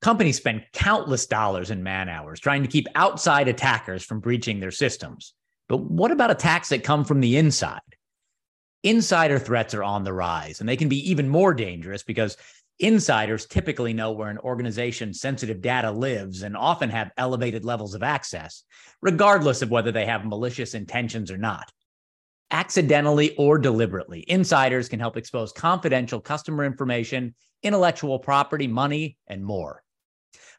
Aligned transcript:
Companies 0.00 0.38
spend 0.38 0.64
countless 0.72 1.26
dollars 1.26 1.70
in 1.70 1.82
man 1.82 2.08
hours 2.08 2.40
trying 2.40 2.62
to 2.62 2.68
keep 2.68 2.86
outside 2.94 3.48
attackers 3.48 4.02
from 4.02 4.20
breaching 4.20 4.58
their 4.58 4.70
systems. 4.70 5.34
But 5.68 5.78
what 5.78 6.10
about 6.10 6.30
attacks 6.30 6.70
that 6.70 6.82
come 6.82 7.04
from 7.04 7.20
the 7.20 7.36
inside? 7.36 7.80
Insider 8.82 9.38
threats 9.38 9.74
are 9.74 9.84
on 9.84 10.04
the 10.04 10.12
rise, 10.12 10.60
and 10.60 10.68
they 10.68 10.76
can 10.76 10.88
be 10.88 11.10
even 11.10 11.28
more 11.28 11.52
dangerous 11.52 12.02
because 12.02 12.36
insiders 12.80 13.46
typically 13.46 13.92
know 13.92 14.12
where 14.12 14.30
an 14.30 14.38
organization's 14.38 15.20
sensitive 15.20 15.60
data 15.60 15.90
lives 15.90 16.42
and 16.42 16.56
often 16.56 16.90
have 16.90 17.12
elevated 17.16 17.64
levels 17.64 17.94
of 17.94 18.02
access, 18.02 18.64
regardless 19.02 19.62
of 19.62 19.70
whether 19.70 19.92
they 19.92 20.06
have 20.06 20.24
malicious 20.24 20.74
intentions 20.74 21.30
or 21.30 21.36
not. 21.36 21.70
Accidentally 22.50 23.36
or 23.36 23.58
deliberately, 23.58 24.24
insiders 24.26 24.88
can 24.88 24.98
help 24.98 25.16
expose 25.16 25.52
confidential 25.52 26.20
customer 26.20 26.64
information, 26.64 27.34
intellectual 27.62 28.18
property, 28.18 28.66
money, 28.66 29.16
and 29.28 29.44
more. 29.44 29.82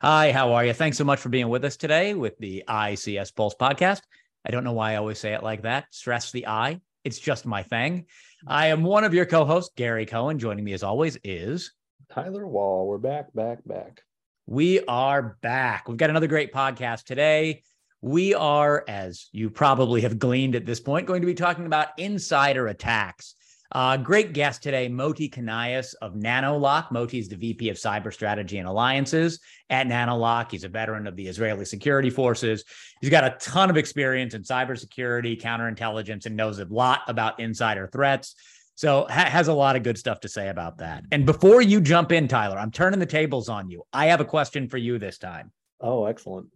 Hi, 0.02 0.32
how 0.32 0.54
are 0.54 0.64
you? 0.64 0.74
Thanks 0.74 0.98
so 0.98 1.04
much 1.04 1.20
for 1.20 1.30
being 1.30 1.50
with 1.50 1.66
us 1.66 1.76
today 1.76 2.14
with 2.14 2.38
the 2.38 2.64
ICS 2.68 3.36
Pulse 3.36 3.56
podcast. 3.60 4.02
I 4.46 4.52
don't 4.52 4.64
know 4.64 4.74
why 4.74 4.94
I 4.94 4.96
always 4.96 5.20
say 5.20 5.34
it 5.34 5.44
like 5.44 5.64
that. 5.64 5.86
Stress 5.92 6.32
the 6.32 6.48
I. 6.48 6.80
It's 7.04 7.20
just 7.20 7.46
my 7.46 7.64
thing. 7.64 8.06
I 8.48 8.68
am 8.68 8.84
one 8.84 9.04
of 9.04 9.14
your 9.14 9.26
co-hosts, 9.26 9.74
Gary 9.76 10.06
Cohen. 10.06 10.40
Joining 10.40 10.64
me 10.64 10.74
as 10.74 10.84
always 10.84 11.18
is 11.24 11.74
Tyler 12.14 12.46
Wall. 12.46 12.88
We're 12.88 12.98
back, 12.98 13.34
back, 13.34 13.60
back. 13.66 14.02
We 14.46 14.84
are 14.86 15.38
back. 15.42 15.88
We've 15.88 15.98
got 15.98 16.10
another 16.10 16.28
great 16.28 16.52
podcast 16.52 17.06
today. 17.06 17.64
We 18.02 18.34
are, 18.34 18.84
as 18.88 19.30
you 19.32 19.50
probably 19.50 20.02
have 20.02 20.20
gleaned 20.20 20.56
at 20.56 20.66
this 20.66 20.82
point, 20.82 21.08
going 21.08 21.22
to 21.22 21.28
be 21.28 21.34
talking 21.34 21.66
about 21.66 21.98
insider 21.98 22.68
attacks. 22.68 23.36
Uh, 23.72 23.96
great 23.96 24.34
guest 24.34 24.62
today, 24.62 24.90
Moty 24.90 25.30
Kanias 25.30 25.96
of 26.02 26.16
NanoLock. 26.16 26.92
Moty 26.92 27.20
is 27.20 27.30
the 27.30 27.38
VP 27.38 27.70
of 27.70 27.78
Cyber 27.78 28.12
Strategy 28.12 28.58
and 28.58 28.68
Alliances 28.68 29.40
at 29.70 29.88
NanoLock. 29.88 30.52
He's 30.52 30.66
a 30.66 30.70
veteran 30.70 31.08
of 31.08 31.16
the 31.16 31.28
Israeli 31.28 31.64
security 31.64 32.10
forces. 32.10 32.66
He's 33.00 33.10
got 33.10 33.24
a 33.24 33.38
ton 33.40 33.70
of 33.70 33.78
experience 33.78 34.34
in 34.34 34.44
cybersecurity, 34.44 35.42
counterintelligence, 35.42 36.26
and 36.26 36.36
knows 36.36 36.60
a 36.60 36.66
lot 36.66 37.02
about 37.08 37.40
insider 37.40 37.88
threats. 37.88 38.36
So 38.76 39.06
ha- 39.10 39.30
has 39.30 39.48
a 39.48 39.54
lot 39.54 39.76
of 39.76 39.84
good 39.84 39.98
stuff 39.98 40.22
to 40.22 40.30
say 40.30 40.50
about 40.50 40.78
that. 40.80 41.04
And 41.12 41.26
before 41.26 41.62
you 41.62 41.82
jump 41.82 42.12
in, 42.12 42.28
Tyler, 42.28 42.58
I'm 42.58 42.72
turning 42.72 43.00
the 43.00 43.06
tables 43.06 43.50
on 43.50 43.70
you. 43.70 43.84
I 43.94 44.08
have 44.08 44.22
a 44.22 44.26
question 44.26 44.68
for 44.68 44.78
you 44.78 44.98
this 44.98 45.18
time. 45.18 45.52
Oh, 45.80 46.06
excellent. 46.06 46.48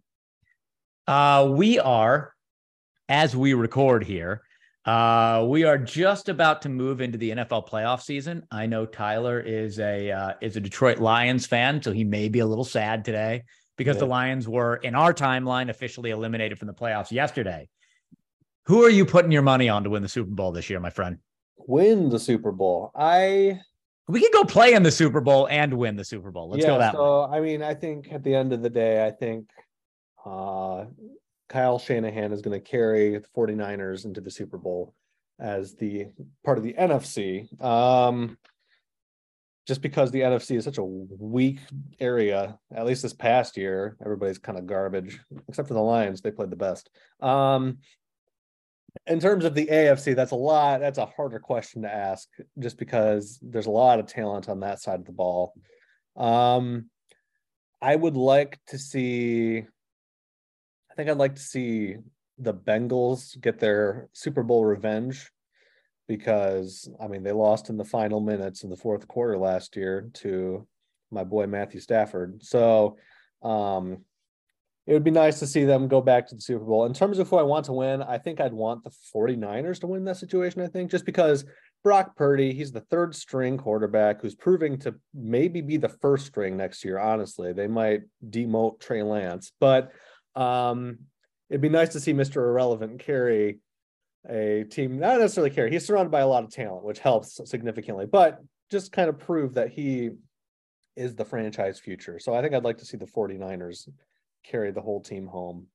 Uh, 1.06 1.48
we 1.52 1.78
are, 1.78 2.32
as 3.08 3.36
we 3.36 3.54
record 3.54 4.04
here, 4.04 4.42
uh, 4.86 5.44
we 5.48 5.64
are 5.64 5.78
just 5.78 6.28
about 6.28 6.62
to 6.62 6.68
move 6.68 7.00
into 7.00 7.18
the 7.18 7.30
NFL 7.30 7.68
playoff 7.68 8.02
season. 8.02 8.44
I 8.52 8.66
know 8.66 8.86
Tyler 8.86 9.40
is 9.40 9.80
a 9.80 10.12
uh, 10.12 10.32
is 10.40 10.56
a 10.56 10.60
Detroit 10.60 10.98
Lions 10.98 11.44
fan, 11.44 11.82
so 11.82 11.90
he 11.90 12.04
may 12.04 12.28
be 12.28 12.38
a 12.38 12.46
little 12.46 12.64
sad 12.64 13.04
today 13.04 13.42
because 13.76 13.96
yeah. 13.96 14.00
the 14.00 14.06
Lions 14.06 14.48
were 14.48 14.76
in 14.76 14.94
our 14.94 15.12
timeline 15.12 15.70
officially 15.70 16.10
eliminated 16.10 16.58
from 16.58 16.68
the 16.68 16.74
playoffs 16.74 17.10
yesterday. 17.10 17.68
Who 18.66 18.84
are 18.84 18.90
you 18.90 19.04
putting 19.04 19.32
your 19.32 19.42
money 19.42 19.68
on 19.68 19.84
to 19.84 19.90
win 19.90 20.02
the 20.02 20.08
Super 20.08 20.30
Bowl 20.30 20.52
this 20.52 20.70
year, 20.70 20.78
my 20.78 20.90
friend? 20.90 21.18
Win 21.66 22.08
the 22.08 22.18
Super 22.18 22.52
Bowl. 22.52 22.90
I 22.94 23.60
we 24.08 24.20
could 24.20 24.32
go 24.32 24.44
play 24.44 24.74
in 24.74 24.82
the 24.82 24.90
Super 24.90 25.20
Bowl 25.20 25.48
and 25.48 25.74
win 25.74 25.96
the 25.96 26.04
Super 26.04 26.30
Bowl. 26.30 26.48
Let's 26.48 26.62
yeah, 26.62 26.70
go 26.70 26.78
that 26.78 26.94
so, 26.94 27.28
way. 27.28 27.38
I 27.38 27.40
mean, 27.40 27.62
I 27.62 27.74
think 27.74 28.12
at 28.12 28.22
the 28.22 28.34
end 28.34 28.52
of 28.52 28.62
the 28.62 28.70
day, 28.70 29.04
I 29.04 29.10
think 29.10 29.48
uh, 30.24 30.84
Kyle 31.48 31.78
Shanahan 31.78 32.32
is 32.32 32.40
going 32.40 32.60
to 32.60 32.64
carry 32.64 33.18
the 33.18 33.26
49ers 33.36 34.04
into 34.04 34.20
the 34.20 34.30
Super 34.30 34.58
Bowl 34.58 34.94
as 35.40 35.74
the 35.74 36.06
part 36.44 36.58
of 36.58 36.64
the 36.64 36.74
NFC. 36.74 37.62
Um, 37.62 38.38
just 39.66 39.82
because 39.82 40.12
the 40.12 40.20
NFC 40.20 40.56
is 40.56 40.64
such 40.64 40.78
a 40.78 40.84
weak 40.84 41.58
area, 41.98 42.56
at 42.72 42.86
least 42.86 43.02
this 43.02 43.12
past 43.12 43.56
year, 43.56 43.96
everybody's 44.00 44.38
kind 44.38 44.56
of 44.56 44.66
garbage, 44.66 45.18
except 45.48 45.66
for 45.66 45.74
the 45.74 45.80
Lions. 45.80 46.20
They 46.20 46.30
played 46.30 46.50
the 46.50 46.56
best. 46.56 46.88
Um, 47.20 47.78
in 49.06 49.20
terms 49.20 49.44
of 49.44 49.54
the 49.54 49.66
AFC, 49.66 50.14
that's 50.14 50.32
a 50.32 50.36
lot. 50.36 50.80
That's 50.80 50.98
a 50.98 51.06
harder 51.06 51.38
question 51.38 51.82
to 51.82 51.92
ask, 51.92 52.28
just 52.58 52.78
because 52.78 53.38
there's 53.42 53.66
a 53.66 53.70
lot 53.70 53.98
of 53.98 54.06
talent 54.06 54.48
on 54.48 54.60
that 54.60 54.80
side 54.80 55.00
of 55.00 55.06
the 55.06 55.12
ball. 55.12 55.54
Um, 56.16 56.90
I 57.80 57.94
would 57.94 58.16
like 58.16 58.58
to 58.68 58.78
see 58.78 59.58
I 59.58 60.94
think 60.96 61.10
I'd 61.10 61.18
like 61.18 61.34
to 61.34 61.42
see 61.42 61.96
the 62.38 62.54
Bengals 62.54 63.38
get 63.38 63.58
their 63.58 64.08
Super 64.14 64.42
Bowl 64.42 64.64
revenge 64.64 65.30
because 66.08 66.88
I 66.98 67.06
mean 67.06 67.22
they 67.22 67.32
lost 67.32 67.68
in 67.68 67.76
the 67.76 67.84
final 67.84 68.20
minutes 68.20 68.64
in 68.64 68.70
the 68.70 68.76
fourth 68.76 69.06
quarter 69.06 69.36
last 69.36 69.76
year 69.76 70.08
to 70.14 70.66
my 71.10 71.22
boy 71.22 71.46
Matthew 71.46 71.80
Stafford. 71.80 72.42
So 72.42 72.96
um 73.42 74.04
it 74.86 74.92
would 74.92 75.04
be 75.04 75.10
nice 75.10 75.40
to 75.40 75.46
see 75.46 75.64
them 75.64 75.88
go 75.88 76.00
back 76.00 76.28
to 76.28 76.34
the 76.36 76.40
Super 76.40 76.64
Bowl. 76.64 76.86
In 76.86 76.94
terms 76.94 77.18
of 77.18 77.28
who 77.28 77.36
I 77.36 77.42
want 77.42 77.64
to 77.66 77.72
win, 77.72 78.02
I 78.02 78.18
think 78.18 78.40
I'd 78.40 78.52
want 78.52 78.84
the 78.84 78.92
49ers 79.14 79.80
to 79.80 79.88
win 79.88 80.04
that 80.04 80.16
situation, 80.16 80.62
I 80.62 80.68
think, 80.68 80.92
just 80.92 81.04
because 81.04 81.44
Brock 81.82 82.16
Purdy, 82.16 82.52
he's 82.52 82.70
the 82.70 82.82
third 82.82 83.14
string 83.14 83.58
quarterback 83.58 84.22
who's 84.22 84.36
proving 84.36 84.78
to 84.80 84.94
maybe 85.12 85.60
be 85.60 85.76
the 85.76 85.88
first 85.88 86.26
string 86.26 86.56
next 86.56 86.84
year, 86.84 86.98
honestly. 87.00 87.52
They 87.52 87.66
might 87.66 88.02
demote 88.28 88.78
Trey 88.78 89.02
Lance, 89.02 89.50
but 89.58 89.90
um, 90.36 90.98
it'd 91.50 91.60
be 91.60 91.68
nice 91.68 91.90
to 91.90 92.00
see 92.00 92.12
Mr. 92.12 92.36
Irrelevant 92.36 93.00
carry 93.00 93.58
a 94.28 94.64
team, 94.70 94.98
not 94.98 95.18
necessarily 95.18 95.50
carry. 95.50 95.72
He's 95.72 95.84
surrounded 95.84 96.10
by 96.10 96.20
a 96.20 96.28
lot 96.28 96.44
of 96.44 96.50
talent, 96.50 96.84
which 96.84 97.00
helps 97.00 97.40
significantly, 97.44 98.06
but 98.06 98.40
just 98.70 98.92
kind 98.92 99.08
of 99.08 99.18
prove 99.18 99.54
that 99.54 99.70
he 99.70 100.10
is 100.96 101.14
the 101.14 101.24
franchise 101.24 101.78
future. 101.78 102.18
So 102.18 102.34
I 102.34 102.42
think 102.42 102.54
I'd 102.54 102.64
like 102.64 102.78
to 102.78 102.84
see 102.84 102.96
the 102.96 103.06
49ers 103.06 103.88
carry 104.50 104.70
the 104.70 104.80
whole 104.80 105.00
team 105.00 105.26
home. 105.26 105.66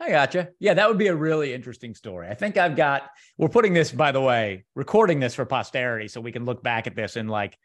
I 0.00 0.10
gotcha. 0.10 0.50
Yeah, 0.58 0.74
that 0.74 0.88
would 0.88 0.98
be 0.98 1.06
a 1.06 1.14
really 1.14 1.54
interesting 1.54 1.94
story. 1.94 2.28
I 2.28 2.34
think 2.34 2.56
I've 2.56 2.76
got, 2.76 3.10
we're 3.38 3.48
putting 3.48 3.74
this, 3.74 3.92
by 3.92 4.12
the 4.12 4.20
way, 4.20 4.64
recording 4.74 5.20
this 5.20 5.34
for 5.34 5.44
posterity 5.44 6.08
so 6.08 6.20
we 6.20 6.32
can 6.32 6.44
look 6.44 6.62
back 6.62 6.86
at 6.86 6.96
this 6.96 7.16
in 7.16 7.28
like 7.28 7.56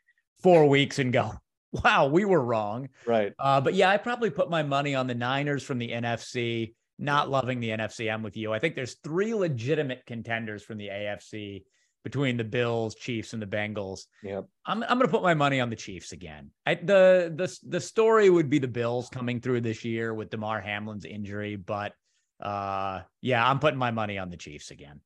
four 0.41 0.67
weeks 0.67 0.99
and 0.99 1.11
go, 1.11 1.33
wow, 1.71 2.07
we 2.07 2.25
were 2.25 2.41
wrong. 2.41 2.89
Right. 3.05 3.33
Uh, 3.39 3.61
but 3.61 3.73
yeah, 3.73 3.89
I 3.89 3.97
probably 3.97 4.29
put 4.29 4.49
my 4.49 4.63
money 4.63 4.95
on 4.95 5.07
the 5.07 5.15
Niners 5.15 5.63
from 5.63 5.79
the 5.79 5.89
NFC. 5.89 6.73
Not 6.97 7.29
loving 7.29 7.59
the 7.59 7.69
NFC. 7.69 8.13
I'm 8.13 8.23
with 8.23 8.37
you. 8.37 8.53
I 8.53 8.59
think 8.59 8.75
there's 8.75 8.95
three 9.03 9.33
legitimate 9.33 10.05
contenders 10.05 10.63
from 10.63 10.77
the 10.77 10.89
AFC 10.89 11.63
between 12.03 12.37
the 12.37 12.43
Bills, 12.43 12.95
Chiefs, 12.95 13.33
and 13.33 13.41
the 13.41 13.45
Bengals. 13.47 14.01
Yep. 14.23 14.45
I'm 14.65 14.83
I'm 14.83 14.97
gonna 14.97 15.07
put 15.07 15.23
my 15.23 15.33
money 15.33 15.59
on 15.59 15.69
the 15.69 15.75
Chiefs 15.75 16.11
again. 16.11 16.51
I, 16.65 16.75
the 16.75 17.33
the 17.35 17.57
the 17.67 17.79
story 17.79 18.29
would 18.29 18.49
be 18.49 18.59
the 18.59 18.67
Bills 18.67 19.09
coming 19.09 19.39
through 19.39 19.61
this 19.61 19.83
year 19.83 20.13
with 20.13 20.29
Damar 20.29 20.61
Hamlin's 20.61 21.05
injury, 21.05 21.55
but 21.55 21.93
uh, 22.41 23.01
yeah, 23.21 23.47
I'm 23.47 23.59
putting 23.59 23.79
my 23.79 23.91
money 23.91 24.17
on 24.17 24.29
the 24.29 24.37
Chiefs 24.37 24.71
again. 24.71 25.01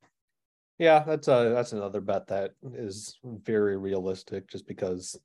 Yeah, 0.79 1.03
that's 1.05 1.27
a 1.27 1.51
that's 1.53 1.73
another 1.73 2.01
bet 2.01 2.27
that 2.27 2.51
is 2.73 3.17
very 3.23 3.77
realistic, 3.77 4.49
just 4.49 4.67
because 4.67 5.19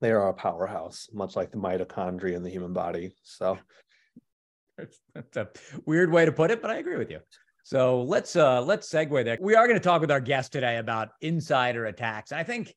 they 0.00 0.10
are 0.10 0.28
a 0.28 0.34
powerhouse, 0.34 1.08
much 1.12 1.36
like 1.36 1.50
the 1.50 1.58
mitochondria 1.58 2.34
in 2.34 2.42
the 2.42 2.50
human 2.50 2.72
body. 2.72 3.14
So 3.22 3.58
that's, 4.76 5.00
that's 5.14 5.36
a 5.36 5.48
weird 5.86 6.12
way 6.12 6.24
to 6.24 6.32
put 6.32 6.50
it, 6.50 6.60
but 6.60 6.70
I 6.70 6.76
agree 6.76 6.96
with 6.96 7.10
you. 7.10 7.20
So 7.62 8.02
let's 8.02 8.34
uh 8.34 8.62
let's 8.62 8.90
segue 8.90 9.24
there. 9.24 9.38
We 9.40 9.54
are 9.54 9.66
going 9.66 9.78
to 9.78 9.84
talk 9.84 10.00
with 10.00 10.10
our 10.10 10.20
guest 10.20 10.52
today 10.52 10.78
about 10.78 11.10
insider 11.20 11.86
attacks. 11.86 12.32
I 12.32 12.42
think 12.42 12.74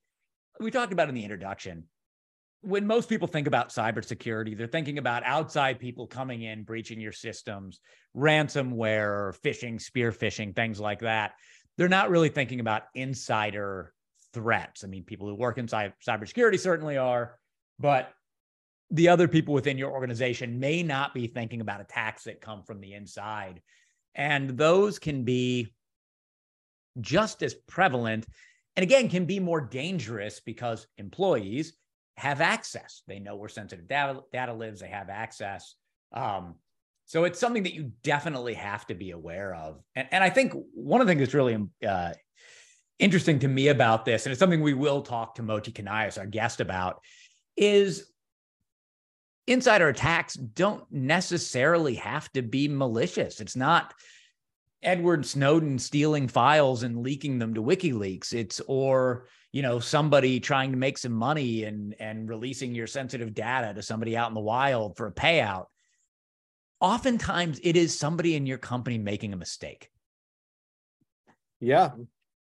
we 0.60 0.72
talked 0.72 0.94
about 0.94 1.10
in 1.10 1.16
the 1.16 1.24
introduction. 1.24 1.86
When 2.62 2.88
most 2.88 3.10
people 3.10 3.28
think 3.28 3.48
about 3.48 3.70
cybersecurity, 3.70 4.58
they're 4.58 4.68
thinking 4.68 4.98
about 4.98 5.24
outside 5.24 5.80
people 5.80 6.08
coming 6.08 6.42
in, 6.42 6.64
breaching 6.64 7.00
your 7.00 7.12
systems, 7.12 7.80
ransomware, 8.16 9.38
phishing, 9.42 9.80
spear 9.80 10.12
phishing, 10.12 10.56
things 10.56 10.80
like 10.80 11.02
that. 11.02 11.34
They're 11.78 11.90
not 11.90 12.10
really 12.10 12.30
thinking 12.30 12.60
about 12.60 12.84
insider 12.96 13.94
threats. 14.34 14.84
I 14.84 14.88
mean, 14.88 15.04
people 15.04 15.28
who 15.28 15.36
work 15.36 15.58
in 15.58 15.68
cybersecurity 15.68 16.60
certainly 16.60 16.98
are, 16.98 17.38
but 17.80 18.12
the 18.92 19.10
other 19.10 19.28
people 19.28 19.54
within 19.54 19.78
your 19.78 19.92
organization 19.92 20.60
may 20.60 20.84
not 20.84 21.14
be 21.14 21.28
thinking 21.28 21.62
about 21.62 21.82
attacks 21.82 22.24
that 22.24 22.42
come 22.42 22.64
from 22.64 22.82
the 22.82 22.94
inside. 22.94 23.62
And 24.16 24.52
those 24.52 25.00
can 25.00 25.24
be 25.24 25.74
just 27.02 27.44
as 27.44 27.54
prevalent 27.54 28.26
and 28.76 28.84
again 28.84 29.10
can 29.10 29.26
be 29.26 29.40
more 29.40 29.62
dangerous 29.62 30.40
because 30.40 30.88
employees 30.98 31.74
have 32.18 32.42
access. 32.42 33.04
They 33.08 33.20
know 33.20 33.36
where 33.36 33.50
sensitive 33.50 33.88
data, 33.88 34.22
data 34.32 34.54
lives, 34.54 34.82
they 34.82 34.88
have 34.90 35.10
access. 35.10 35.76
Um, 36.14 36.56
so 37.06 37.24
it's 37.24 37.40
something 37.40 37.64
that 37.64 37.74
you 37.74 37.92
definitely 38.04 38.56
have 38.56 38.86
to 38.88 38.96
be 38.96 39.12
aware 39.12 39.54
of. 39.54 39.82
And, 39.96 40.08
and 40.12 40.24
I 40.24 40.30
think 40.30 40.54
one 40.74 41.02
of 41.02 41.08
the 41.08 41.12
things 41.12 41.20
that's 41.20 41.34
really 41.34 41.58
uh, 41.88 42.14
interesting 43.00 43.40
to 43.40 43.48
me 43.48 43.68
about 43.68 44.06
this, 44.06 44.26
and 44.26 44.32
it's 44.32 44.40
something 44.40 44.62
we 44.62 44.74
will 44.74 45.02
talk 45.02 45.36
to 45.36 45.44
Moty 45.44 45.72
Kanias, 45.72 46.18
our 46.18 46.26
guest, 46.26 46.62
about, 46.62 47.02
is 47.56 48.12
insider 49.48 49.90
attacks 49.90 50.34
don't 50.34 50.84
necessarily 50.92 51.96
have 51.96 52.32
to 52.34 52.42
be 52.42 52.68
malicious. 52.68 53.40
It's 53.40 53.56
not 53.56 53.94
Edward 54.84 55.26
Snowden 55.26 55.80
stealing 55.80 56.28
files 56.28 56.84
and 56.84 57.02
leaking 57.02 57.40
them 57.40 57.54
to 57.56 57.64
WikiLeaks. 57.64 58.34
It's 58.34 58.62
or 58.68 59.28
you 59.52 59.62
know 59.62 59.80
somebody 59.80 60.40
trying 60.40 60.72
to 60.72 60.78
make 60.78 60.98
some 60.98 61.14
money 61.14 61.64
and 61.64 61.96
and 62.00 62.30
releasing 62.30 62.76
your 62.76 62.88
sensitive 62.88 63.34
data 63.34 63.74
to 63.74 63.82
somebody 63.82 64.16
out 64.16 64.30
in 64.30 64.36
the 64.36 64.42
wild 64.42 64.98
for 64.98 65.08
a 65.08 65.14
payout. 65.14 65.66
Oftentimes, 66.82 67.60
it 67.64 67.76
is 67.76 67.98
somebody 67.98 68.36
in 68.36 68.46
your 68.46 68.58
company 68.58 68.98
making 68.98 69.34
a 69.34 69.38
mistake. 69.38 69.90
Yeah, 71.60 71.92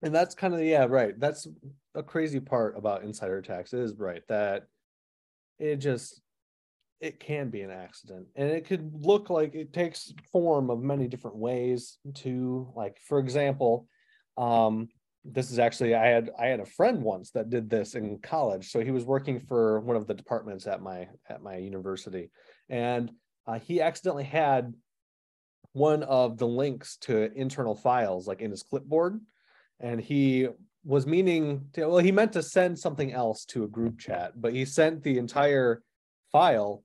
and 0.02 0.16
that's 0.16 0.36
kind 0.36 0.54
of 0.54 0.62
yeah 0.62 0.86
right. 0.86 1.20
That's 1.20 1.48
a 1.96 2.04
crazy 2.04 2.40
part 2.40 2.78
about 2.78 3.04
insider 3.04 3.38
attacks 3.38 3.74
is 3.74 3.94
right 3.98 4.22
that 4.30 4.68
it 5.60 5.78
just 5.78 6.21
it 7.02 7.20
can 7.20 7.50
be 7.50 7.62
an 7.62 7.72
accident 7.72 8.28
and 8.36 8.50
it 8.50 8.66
could 8.66 8.92
look 9.04 9.30
like 9.30 9.56
it 9.56 9.74
takes 9.74 10.14
form 10.32 10.70
of 10.70 10.82
many 10.82 11.08
different 11.08 11.36
ways 11.36 11.98
to 12.14 12.72
like 12.76 12.98
for 13.08 13.20
example 13.20 13.88
um 14.38 14.88
this 15.26 15.52
is 15.52 15.60
actually 15.60 15.96
i 15.96 16.06
had 16.06 16.30
i 16.40 16.46
had 16.46 16.60
a 16.60 16.66
friend 16.66 17.02
once 17.02 17.32
that 17.32 17.50
did 17.50 17.70
this 17.70 17.96
in 17.96 18.20
college 18.20 18.72
so 18.72 18.80
he 18.80 18.92
was 18.92 19.04
working 19.04 19.40
for 19.40 19.80
one 19.82 19.98
of 19.98 20.08
the 20.08 20.14
departments 20.14 20.68
at 20.68 20.82
my 20.82 21.08
at 21.28 21.42
my 21.42 21.58
university 21.58 22.30
and 22.70 23.12
uh, 23.48 23.58
he 23.58 23.82
accidentally 23.82 24.24
had 24.24 24.74
one 25.74 26.04
of 26.04 26.38
the 26.38 26.48
links 26.48 26.98
to 26.98 27.32
internal 27.34 27.76
files 27.76 28.28
like 28.28 28.42
in 28.42 28.52
his 28.52 28.64
clipboard 28.64 29.20
and 29.80 30.00
he 30.00 30.48
was 30.84 31.08
meaning 31.08 31.66
to 31.74 31.88
well 31.88 31.98
he 31.98 32.12
meant 32.12 32.34
to 32.34 32.44
send 32.44 32.78
something 32.78 33.12
else 33.12 33.46
to 33.46 33.64
a 33.64 33.68
group 33.68 34.00
chat 34.00 34.40
but 34.40 34.54
he 34.54 34.66
sent 34.66 35.04
the 35.04 35.18
entire 35.18 35.82
file 36.32 36.84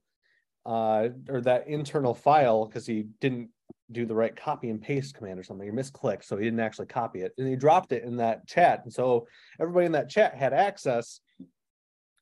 uh, 0.67 1.09
or 1.29 1.41
that 1.41 1.67
internal 1.67 2.13
file 2.13 2.65
because 2.65 2.85
he 2.85 3.07
didn't 3.21 3.49
do 3.91 4.05
the 4.05 4.13
right 4.13 4.35
copy 4.35 4.69
and 4.69 4.81
paste 4.81 5.15
command 5.15 5.39
or 5.39 5.43
something. 5.43 5.65
He 5.65 5.73
misclicked, 5.73 6.25
so 6.25 6.35
he 6.35 6.43
didn't 6.43 6.59
actually 6.59 6.87
copy 6.87 7.21
it, 7.21 7.33
and 7.37 7.47
he 7.47 7.55
dropped 7.55 7.93
it 7.93 8.03
in 8.03 8.17
that 8.17 8.45
chat. 8.45 8.81
And 8.83 8.91
so 8.91 9.27
everybody 9.59 9.85
in 9.85 9.93
that 9.93 10.09
chat 10.09 10.35
had 10.35 10.53
access 10.53 11.21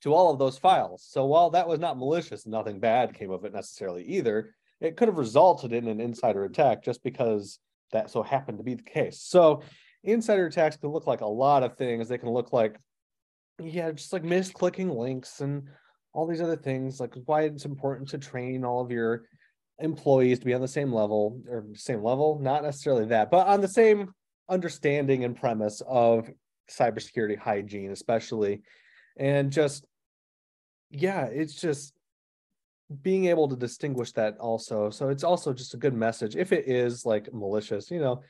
to 0.03 0.13
all 0.13 0.31
of 0.31 0.37
those 0.37 0.59
files. 0.59 1.03
So 1.09 1.25
while 1.25 1.49
that 1.49 1.67
was 1.67 1.79
not 1.79 1.97
malicious, 1.97 2.45
nothing 2.45 2.79
bad 2.79 3.15
came 3.15 3.31
of 3.31 3.43
it 3.45 3.53
necessarily 3.53 4.03
either. 4.03 4.53
It 4.79 4.95
could 4.95 5.07
have 5.07 5.17
resulted 5.17 5.73
in 5.73 5.87
an 5.87 5.99
insider 5.99 6.45
attack 6.45 6.83
just 6.83 7.03
because 7.03 7.57
that 7.91 8.11
so 8.11 8.21
happened 8.21 8.59
to 8.59 8.63
be 8.63 8.75
the 8.75 8.83
case. 8.83 9.21
So 9.21 9.63
insider 10.03 10.45
attacks 10.45 10.77
can 10.77 10.91
look 10.91 11.07
like 11.07 11.21
a 11.21 11.25
lot 11.25 11.63
of 11.63 11.77
things. 11.77 12.07
They 12.07 12.19
can 12.19 12.29
look 12.29 12.53
like 12.53 12.77
yeah, 13.59 13.91
just 13.91 14.13
like 14.13 14.23
misclicking 14.23 14.95
links 14.95 15.39
and 15.39 15.69
all 16.15 16.25
these 16.25 16.41
other 16.41 16.55
things, 16.55 16.99
like 16.99 17.13
why 17.25 17.41
it's 17.41 17.65
important 17.65 18.07
to 18.09 18.17
train 18.17 18.63
all 18.63 18.79
of 18.79 18.89
your 18.89 19.25
employees 19.79 20.39
to 20.39 20.45
be 20.45 20.53
on 20.53 20.61
the 20.61 20.67
same 20.67 20.91
level 20.93 21.41
or 21.49 21.65
same 21.73 22.01
level, 22.01 22.39
not 22.41 22.63
necessarily 22.63 23.05
that, 23.05 23.29
but 23.29 23.45
on 23.47 23.59
the 23.59 23.67
same 23.67 24.13
understanding 24.49 25.25
and 25.25 25.35
premise 25.35 25.81
of 25.85 26.29
cybersecurity 26.71 27.37
hygiene, 27.37 27.91
especially. 27.91 28.61
And 29.17 29.51
just, 29.51 29.85
yeah, 30.89 31.25
it's 31.25 31.59
just 31.59 31.93
being 33.01 33.25
able 33.25 33.49
to 33.49 33.57
distinguish 33.57 34.13
that 34.13 34.37
also. 34.37 34.89
So 34.91 35.09
it's 35.09 35.25
also 35.25 35.51
just 35.51 35.73
a 35.73 35.77
good 35.77 35.93
message. 35.93 36.37
If 36.37 36.53
it 36.53 36.65
is 36.65 37.05
like 37.05 37.33
malicious, 37.33 37.91
you 37.91 37.99
know, 37.99 38.21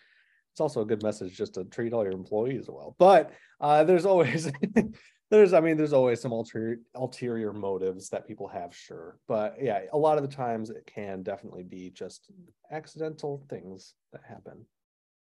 it's 0.53 0.61
also 0.61 0.81
a 0.81 0.85
good 0.85 1.03
message 1.03 1.37
just 1.37 1.53
to 1.53 1.65
treat 1.65 1.93
all 1.93 2.03
your 2.03 2.13
employees 2.13 2.65
well. 2.67 2.95
But 2.97 3.31
uh, 3.61 3.83
there's 3.83 4.07
always 4.07 4.51
there's 5.35 5.53
i 5.53 5.59
mean 5.59 5.77
there's 5.77 5.93
always 5.93 6.21
some 6.21 6.31
ulterior 6.31 6.77
ulterior 6.95 7.53
motives 7.53 8.09
that 8.09 8.27
people 8.27 8.47
have 8.47 8.75
sure. 8.75 9.17
But 9.27 9.57
yeah 9.61 9.81
a 9.91 9.97
lot 9.97 10.17
of 10.17 10.27
the 10.27 10.35
times 10.35 10.69
it 10.69 10.85
can 10.85 11.23
definitely 11.23 11.63
be 11.63 11.89
just 11.89 12.31
accidental 12.71 13.45
things 13.49 13.93
that 14.11 14.21
happen. 14.27 14.65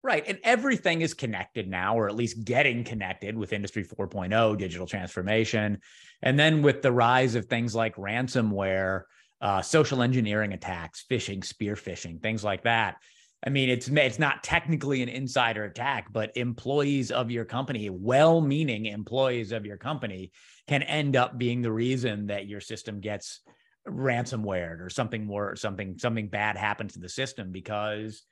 Right 0.04 0.24
and 0.28 0.40
everything 0.44 1.02
is 1.02 1.14
connected 1.14 1.68
now 1.68 1.98
or 1.98 2.08
at 2.08 2.16
least 2.16 2.44
getting 2.44 2.84
connected 2.84 3.36
with 3.36 3.54
industry 3.54 3.84
4.0 3.84 4.58
digital 4.58 4.86
transformation 4.86 5.80
and 6.22 6.38
then 6.38 6.62
with 6.62 6.82
the 6.82 6.92
rise 6.92 7.36
of 7.36 7.46
things 7.46 7.74
like 7.74 7.96
ransomware 7.96 9.04
uh, 9.42 9.62
social 9.62 10.02
engineering 10.02 10.54
attacks 10.54 11.04
phishing 11.10 11.44
spear 11.44 11.76
phishing 11.76 12.22
things 12.22 12.44
like 12.44 12.64
that 12.64 12.98
I 13.44 13.50
mean, 13.50 13.70
it's 13.70 13.88
it's 13.88 14.20
not 14.20 14.44
technically 14.44 15.04
an 15.04 15.10
insider 15.10 15.66
attack, 15.66 16.12
but 16.12 16.36
employees 16.36 17.12
of 17.12 17.30
your 17.30 17.46
company, 17.46 17.90
well-meaning 17.90 18.88
employees 18.88 19.52
of 19.52 19.66
your 19.66 19.78
company, 19.78 20.32
can 20.68 20.82
end 20.84 21.16
up 21.16 21.38
being 21.38 21.62
the 21.62 21.72
reason 21.72 22.28
that 22.28 22.48
your 22.48 22.60
system 22.60 23.00
gets 23.02 23.42
ransomware 23.88 24.84
or 24.84 24.90
something 24.90 25.26
more, 25.26 25.56
something 25.56 25.98
something 26.00 26.28
bad 26.28 26.58
happens 26.58 26.94
to 26.94 27.00
the 27.00 27.10
system 27.10 27.52
because 27.52 28.24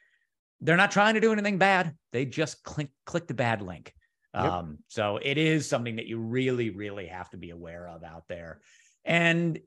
they're 0.62 0.78
not 0.78 0.92
trying 0.92 1.14
to 1.14 1.22
do 1.22 1.32
anything 1.32 1.58
bad. 1.58 1.96
They 2.12 2.26
just 2.26 2.64
click 2.64 2.90
click 3.06 3.28
the 3.28 3.34
bad 3.34 3.62
link. 3.62 3.94
Yep. 4.34 4.44
Um, 4.44 4.80
so 4.88 5.20
it 5.22 5.38
is 5.38 5.70
something 5.70 5.98
that 5.98 6.08
you 6.08 6.18
really, 6.18 6.72
really 6.72 7.06
have 7.08 7.30
to 7.32 7.38
be 7.38 7.52
aware 7.52 7.88
of 7.88 8.04
out 8.04 8.24
there. 8.28 8.62
And 9.06 9.60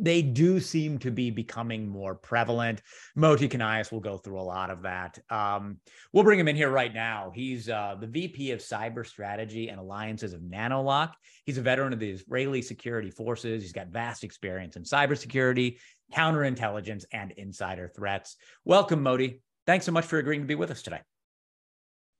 they 0.00 0.22
do 0.22 0.60
seem 0.60 0.98
to 0.98 1.10
be 1.10 1.30
becoming 1.30 1.88
more 1.88 2.14
prevalent. 2.14 2.82
Moty 3.16 3.48
Kanias 3.48 3.90
will 3.90 4.00
go 4.00 4.16
through 4.16 4.40
a 4.40 4.42
lot 4.42 4.70
of 4.70 4.82
that. 4.82 5.18
Um, 5.30 5.78
we'll 6.12 6.24
bring 6.24 6.38
him 6.38 6.48
in 6.48 6.56
here 6.56 6.70
right 6.70 6.92
now. 6.92 7.32
He's 7.34 7.68
uh, 7.68 7.96
the 8.00 8.06
VP 8.06 8.52
of 8.52 8.60
Cyber 8.60 9.06
Strategy 9.06 9.68
and 9.68 9.80
Alliances 9.80 10.32
of 10.32 10.40
NanoLock. 10.40 11.12
He's 11.44 11.58
a 11.58 11.62
veteran 11.62 11.92
of 11.92 11.98
the 11.98 12.10
Israeli 12.10 12.62
security 12.62 13.10
forces. 13.10 13.62
He's 13.62 13.72
got 13.72 13.88
vast 13.88 14.24
experience 14.24 14.76
in 14.76 14.84
cybersecurity, 14.84 15.78
counterintelligence, 16.14 17.04
and 17.12 17.32
insider 17.32 17.90
threats. 17.94 18.36
Welcome, 18.64 19.02
Moty. 19.02 19.40
Thanks 19.66 19.86
so 19.86 19.92
much 19.92 20.06
for 20.06 20.18
agreeing 20.18 20.42
to 20.42 20.46
be 20.46 20.54
with 20.54 20.70
us 20.70 20.82
today. 20.82 21.00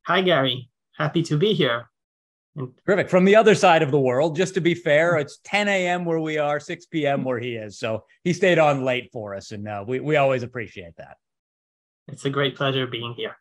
Hi, 0.06 0.22
Gary. 0.22 0.70
Happy 0.96 1.22
to 1.24 1.36
be 1.36 1.54
here. 1.54 1.88
Perfect. 2.84 3.10
From 3.10 3.24
the 3.24 3.36
other 3.36 3.54
side 3.54 3.82
of 3.82 3.90
the 3.90 4.00
world, 4.00 4.36
just 4.36 4.54
to 4.54 4.60
be 4.60 4.74
fair, 4.74 5.16
it's 5.16 5.38
10 5.44 5.68
a.m. 5.68 6.04
where 6.04 6.18
we 6.18 6.38
are, 6.38 6.58
6 6.58 6.86
p.m. 6.86 7.22
where 7.22 7.38
he 7.38 7.54
is. 7.54 7.78
So 7.78 8.04
he 8.24 8.32
stayed 8.32 8.58
on 8.58 8.84
late 8.84 9.10
for 9.12 9.34
us, 9.34 9.52
and 9.52 9.68
uh, 9.68 9.84
we 9.86 10.00
we 10.00 10.16
always 10.16 10.42
appreciate 10.42 10.96
that. 10.96 11.16
It's 12.08 12.24
a 12.24 12.30
great 12.30 12.56
pleasure 12.56 12.86
being 12.86 13.14
here. 13.16 13.36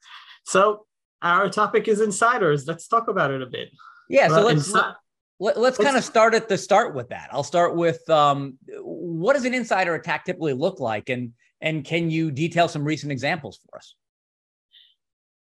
So 0.45 0.85
our 1.21 1.49
topic 1.49 1.87
is 1.87 2.01
insiders. 2.01 2.67
Let's 2.67 2.87
talk 2.87 3.07
about 3.07 3.31
it 3.31 3.41
a 3.41 3.47
bit. 3.47 3.69
Yeah. 4.09 4.27
So 4.27 4.41
let's. 4.41 4.71
Insi- 4.71 4.95
let, 5.39 5.55
us 5.55 5.61
let's 5.61 5.77
kind 5.77 5.97
of 5.97 6.03
start 6.03 6.33
at 6.33 6.49
the 6.49 6.57
start 6.57 6.95
with 6.95 7.09
that. 7.09 7.29
I'll 7.31 7.43
start 7.43 7.75
with 7.75 8.07
um, 8.09 8.57
what 8.79 9.33
does 9.33 9.45
an 9.45 9.53
insider 9.53 9.93
attack 9.93 10.25
typically 10.25 10.53
look 10.53 10.79
like, 10.79 11.09
and 11.09 11.33
and 11.61 11.85
can 11.85 12.09
you 12.09 12.31
detail 12.31 12.67
some 12.67 12.83
recent 12.83 13.11
examples 13.11 13.59
for 13.69 13.77
us? 13.77 13.95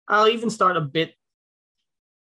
I'll 0.08 0.28
even 0.28 0.50
start 0.50 0.76
a 0.76 0.80
bit 0.80 1.14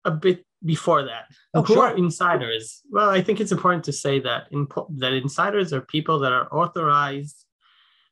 a 0.04 0.12
bit 0.12 0.46
before 0.64 1.04
that. 1.04 1.26
Oh, 1.54 1.64
Who 1.64 1.76
sure. 1.76 1.88
are 1.88 1.98
insiders? 1.98 2.82
Well, 2.90 3.10
I 3.10 3.22
think 3.22 3.40
it's 3.40 3.52
important 3.52 3.84
to 3.86 3.94
say 3.94 4.20
that 4.20 4.48
in, 4.52 4.68
that 4.98 5.14
insiders 5.14 5.74
are 5.74 5.82
people 5.82 6.20
that 6.20 6.32
are 6.32 6.48
authorized 6.54 7.46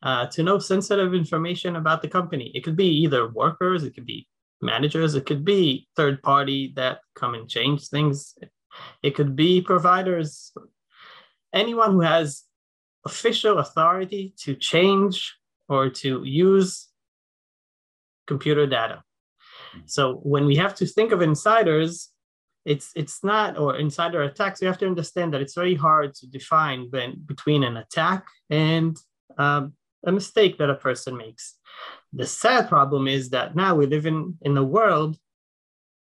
uh, 0.02 0.28
to 0.28 0.44
know 0.44 0.60
sensitive 0.60 1.14
information 1.14 1.76
about 1.76 2.02
the 2.02 2.08
company. 2.08 2.52
It 2.56 2.64
could 2.64 2.76
be 2.76 2.88
either 3.04 3.28
workers, 3.28 3.84
it 3.84 3.94
could 3.94 4.06
be 4.06 4.28
managers, 4.62 5.16
it 5.16 5.26
could 5.26 5.46
be 5.46 5.88
third 5.96 6.22
party 6.24 6.74
that 6.76 7.00
come 7.16 7.34
and 7.34 7.50
change 7.50 7.88
things. 7.88 8.36
It 9.04 9.16
could 9.16 9.36
be 9.36 9.62
providers, 9.62 10.54
anyone 11.54 11.92
who 11.92 12.02
has 12.02 12.44
official 13.06 13.60
authority 13.60 14.34
to 14.44 14.56
change 14.56 15.36
or 15.68 15.90
to 15.90 16.24
use 16.24 16.88
computer 18.28 18.68
data. 18.68 19.04
Hmm. 19.74 19.80
So 19.86 20.16
when 20.16 20.46
we 20.46 20.56
have 20.58 20.76
to 20.76 20.86
think 20.86 21.12
of 21.12 21.22
insiders, 21.22 22.10
it's 22.66 22.92
it's 22.96 23.24
not 23.24 23.58
or 23.58 23.78
insider 23.78 24.22
attacks 24.24 24.62
you 24.62 24.68
have 24.68 24.78
to 24.78 24.86
understand 24.86 25.34
that 25.34 25.42
it's 25.42 25.56
very 25.56 25.76
hard 25.76 26.14
to 26.14 26.28
define 26.28 26.90
between 27.26 27.64
an 27.64 27.78
attack 27.78 28.26
and 28.50 28.98
um, 29.38 29.74
a 30.06 30.12
mistake 30.12 30.58
that 30.58 30.70
a 30.70 30.76
person 30.76 31.18
makes. 31.18 31.56
The 32.14 32.26
sad 32.26 32.70
problem 32.70 33.08
is 33.08 33.30
that 33.32 33.56
now 33.56 33.76
we 33.76 33.86
live 33.86 34.06
in 34.06 34.38
in 34.42 34.58
a 34.58 34.64
world 34.64 35.18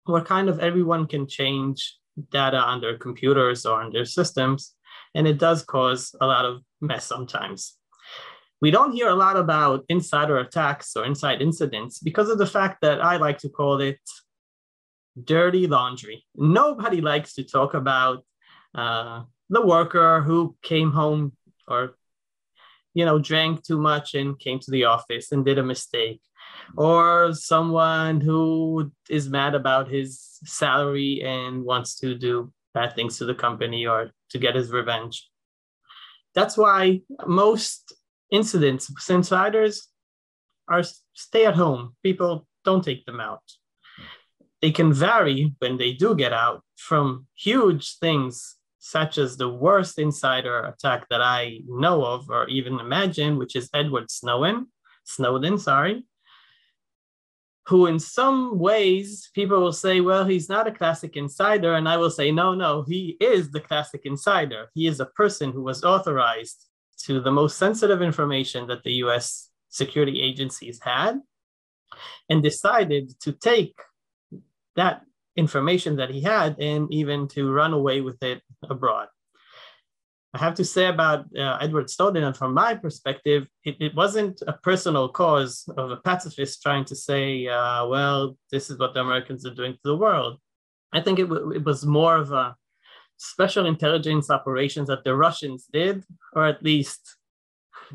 where 0.04 0.23
kind 0.23 0.49
of 0.49 0.61
everyone 0.61 1.06
can 1.06 1.26
change 1.26 1.96
data 2.30 2.58
on 2.58 2.80
their 2.80 2.99
computers 2.99 3.66
or 3.66 3.80
on 3.80 3.90
their 3.92 4.04
systems 4.04 4.75
and 5.14 5.26
it 5.26 5.38
does 5.38 5.62
cause 5.62 6.14
a 6.20 6.26
lot 6.26 6.44
of 6.44 6.62
mess 6.80 7.06
sometimes. 7.06 7.76
We 8.61 8.70
don't 8.70 8.92
hear 8.92 9.08
a 9.08 9.14
lot 9.14 9.37
about 9.37 9.84
insider 9.88 10.38
attacks 10.38 10.96
or 10.96 11.04
inside 11.04 11.42
incidents 11.42 11.99
because 11.99 12.30
of 12.30 12.38
the 12.38 12.46
fact 12.46 12.80
that 12.82 13.02
I 13.02 13.16
like 13.16 13.38
to 13.38 13.49
call 13.49 13.80
it 13.80 13.99
dirty 15.23 15.66
laundry. 15.66 16.25
Nobody 16.35 17.00
likes 17.00 17.35
to 17.35 17.44
talk 17.44 17.75
about 17.75 18.25
uh, 18.75 19.23
the 19.50 19.64
worker 19.64 20.21
who 20.23 20.56
came 20.62 20.90
home 20.90 21.33
or 21.68 21.97
you 22.94 23.04
know 23.04 23.18
drank 23.18 23.64
too 23.64 23.78
much 23.78 24.14
and 24.14 24.38
came 24.38 24.59
to 24.61 24.71
the 24.71 24.85
office 24.85 25.33
and 25.33 25.44
did 25.44 25.59
a 25.59 25.62
mistake 25.62 26.21
or 26.76 27.33
someone 27.33 28.21
who 28.21 28.90
is 29.09 29.28
mad 29.28 29.54
about 29.54 29.88
his 29.88 30.38
salary 30.44 31.23
and 31.25 31.64
wants 31.64 31.99
to 31.99 32.14
do 32.14 32.52
bad 32.73 32.94
things 32.94 33.18
to 33.18 33.25
the 33.25 33.35
company 33.35 33.87
or 33.87 34.11
to 34.30 34.38
get 34.38 34.54
his 34.54 34.71
revenge 34.71 35.28
that's 36.35 36.56
why 36.56 37.00
most 37.26 37.94
incidents 38.30 38.90
insiders 39.09 39.88
are 40.68 40.83
stay 41.12 41.47
at 41.47 41.54
home. 41.54 41.94
People 42.02 42.47
don't 42.64 42.85
take 42.85 43.04
them 43.06 43.21
out. 43.21 43.42
They 44.64 44.73
can 44.73 44.94
vary 44.94 45.52
when 45.59 45.76
they 45.76 45.92
do 45.92 46.14
get 46.14 46.33
out 46.33 46.62
from 46.75 47.26
huge 47.35 47.99
things 47.99 48.56
such 48.78 49.18
as 49.18 49.37
the 49.37 49.50
worst 49.50 49.99
insider 49.99 50.64
attack 50.64 51.06
that 51.11 51.21
I 51.21 51.61
know 51.68 52.02
of 52.02 52.30
or 52.30 52.49
even 52.49 52.80
imagine, 52.80 53.37
which 53.37 53.56
is 53.56 53.68
Edward 53.75 54.11
Snowden, 54.11 54.68
Snowden, 55.04 55.59
sorry, 55.59 56.06
who 57.66 57.85
in 57.85 57.99
some 57.99 58.59
ways 58.59 59.28
people 59.35 59.61
will 59.61 59.75
say, 59.75 60.00
well, 60.00 60.25
he's 60.25 60.49
not 60.49 60.66
a 60.66 60.73
classic 60.73 61.14
insider. 61.14 61.75
And 61.75 61.87
I 61.87 61.99
will 61.99 62.09
say, 62.09 62.30
no, 62.30 62.54
no, 62.54 62.85
he 62.88 63.18
is 63.21 63.50
the 63.50 63.61
classic 63.61 64.06
insider. 64.06 64.71
He 64.73 64.87
is 64.87 64.99
a 64.99 65.12
person 65.21 65.52
who 65.52 65.62
was 65.62 65.85
authorized 65.85 66.64
to 67.00 67.21
the 67.21 67.30
most 67.30 67.59
sensitive 67.59 68.00
information 68.00 68.66
that 68.68 68.83
the 68.83 68.94
US 69.04 69.50
security 69.68 70.23
agencies 70.23 70.80
had 70.83 71.21
and 72.30 72.42
decided 72.42 73.21
to 73.21 73.33
take 73.33 73.75
that 74.76 75.02
information 75.37 75.97
that 75.97 76.11
he 76.11 76.21
had 76.21 76.59
and 76.61 76.93
even 76.93 77.28
to 77.28 77.52
run 77.52 77.73
away 77.73 78.00
with 78.00 78.23
it 78.23 78.43
abroad. 78.69 79.09
I 80.33 80.38
have 80.38 80.54
to 80.54 80.64
say 80.64 80.87
about 80.87 81.26
uh, 81.37 81.59
Edward 81.61 81.88
Snowden, 81.88 82.25
and 82.25 82.37
from 82.37 82.54
my 82.54 82.75
perspective, 82.75 83.47
it, 83.64 83.76
it, 83.78 83.95
wasn't 83.95 84.43
a 84.49 84.52
personal 84.52 85.09
cause 85.09 85.64
of 85.76 85.93
a 85.93 85.97
pacifist 85.99 86.61
trying 86.61 86.85
to 86.87 86.97
say, 86.97 87.47
uh, 87.47 87.87
well, 87.87 88.37
this 88.50 88.69
is 88.69 88.76
what 88.81 88.95
the 88.95 89.00
Americans 89.00 89.47
are 89.47 89.54
doing 89.54 89.75
to 89.75 89.81
the 89.85 89.97
world. 89.97 90.40
I 90.93 91.00
think 91.02 91.21
it, 91.21 91.28
w- 91.28 91.52
it 91.52 91.64
was 91.64 91.87
more 91.87 92.16
of 92.16 92.33
a 92.33 92.57
special 93.16 93.66
intelligence 93.66 94.28
operations 94.28 94.88
that 94.88 95.04
the 95.04 95.14
Russians 95.14 95.66
did, 95.73 96.04
or 96.33 96.45
at 96.45 96.64
least 96.64 97.16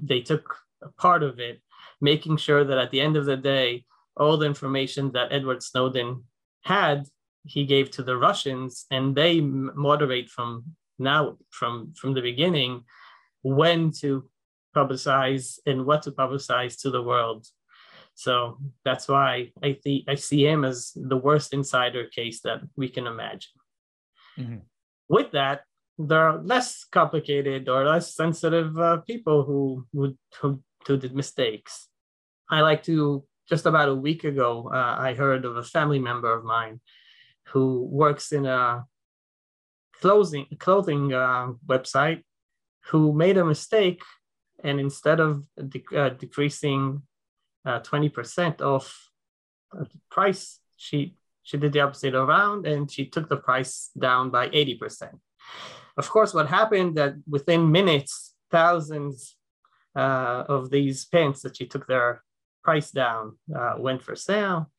they 0.01 0.21
took 0.21 0.55
a 0.81 0.89
part 0.93 1.23
of 1.23 1.39
it, 1.39 1.59
making 1.99 2.37
sure 2.37 2.63
that 2.63 2.77
at 2.77 2.91
the 2.91 3.01
end 3.01 3.17
of 3.17 3.25
the 3.25 3.35
day, 3.35 3.83
all 4.15 4.37
the 4.37 4.45
information 4.45 5.11
that 5.11 5.33
Edward 5.33 5.61
Snowden 5.61 6.23
had, 6.63 7.05
he 7.43 7.65
gave 7.65 7.91
to 7.91 8.03
the 8.03 8.17
Russians, 8.17 8.85
and 8.91 9.15
they 9.15 9.41
moderate 9.41 10.29
from 10.29 10.63
now 10.97 11.37
from 11.49 11.93
from 11.95 12.13
the 12.13 12.21
beginning 12.21 12.83
when 13.41 13.91
to 14.01 14.29
publicize 14.75 15.59
and 15.65 15.85
what 15.85 16.03
to 16.03 16.11
publicize 16.11 16.79
to 16.81 16.91
the 16.91 17.01
world. 17.01 17.47
So 18.13 18.57
that's 18.83 19.07
why 19.07 19.51
I 19.63 19.79
think 19.81 20.03
I 20.09 20.15
see 20.15 20.45
him 20.45 20.65
as 20.65 20.91
the 20.95 21.15
worst 21.15 21.53
insider 21.53 22.05
case 22.05 22.41
that 22.41 22.59
we 22.75 22.89
can 22.89 23.07
imagine. 23.07 23.55
Mm-hmm. 24.37 24.57
With 25.07 25.31
that, 25.31 25.61
there 25.97 26.19
are 26.19 26.41
less 26.43 26.83
complicated 26.83 27.69
or 27.69 27.85
less 27.85 28.13
sensitive 28.15 28.77
uh, 28.77 28.97
people 28.97 29.43
who 29.43 29.85
would 29.93 30.17
who, 30.41 30.61
who 30.85 30.97
did 30.97 31.15
mistakes. 31.15 31.87
I 32.49 32.61
like 32.61 32.83
to 32.83 33.23
just 33.49 33.65
about 33.65 33.89
a 33.89 33.95
week 33.95 34.23
ago, 34.23 34.69
uh, 34.71 34.95
I 34.99 35.15
heard 35.15 35.43
of 35.43 35.57
a 35.57 35.63
family 35.63 35.99
member 35.99 36.31
of 36.31 36.45
mine 36.45 36.79
who 37.47 37.87
works 37.91 38.31
in 38.31 38.45
a 38.45 38.85
clothing 39.99 40.45
clothing 40.59 41.13
uh, 41.13 41.47
website 41.67 42.23
who 42.85 43.11
made 43.11 43.37
a 43.37 43.45
mistake 43.45 44.01
and 44.63 44.79
instead 44.79 45.19
of 45.19 45.45
uh, 45.57 46.09
decreasing 46.09 47.01
uh, 47.65 47.79
20% 47.81 48.61
off 48.61 49.09
the 49.73 49.87
price 50.09 50.59
she 50.77 51.15
she 51.43 51.57
did 51.57 51.73
the 51.73 51.81
opposite 51.81 52.15
around 52.15 52.65
and 52.65 52.89
she 52.89 53.05
took 53.05 53.27
the 53.27 53.37
price 53.37 53.89
down 53.97 54.29
by 54.29 54.47
80% 54.49 55.19
of 55.97 56.09
course 56.09 56.33
what 56.33 56.47
happened 56.47 56.95
that 56.95 57.15
within 57.27 57.71
minutes 57.71 58.35
thousands 58.49 59.35
uh, 59.95 60.45
of 60.47 60.69
these 60.69 61.05
pants 61.05 61.41
that 61.41 61.57
she 61.57 61.65
took 61.65 61.87
their 61.87 62.23
price 62.63 62.91
down 62.91 63.37
uh, 63.55 63.75
went 63.77 64.01
for 64.01 64.15
sale 64.15 64.71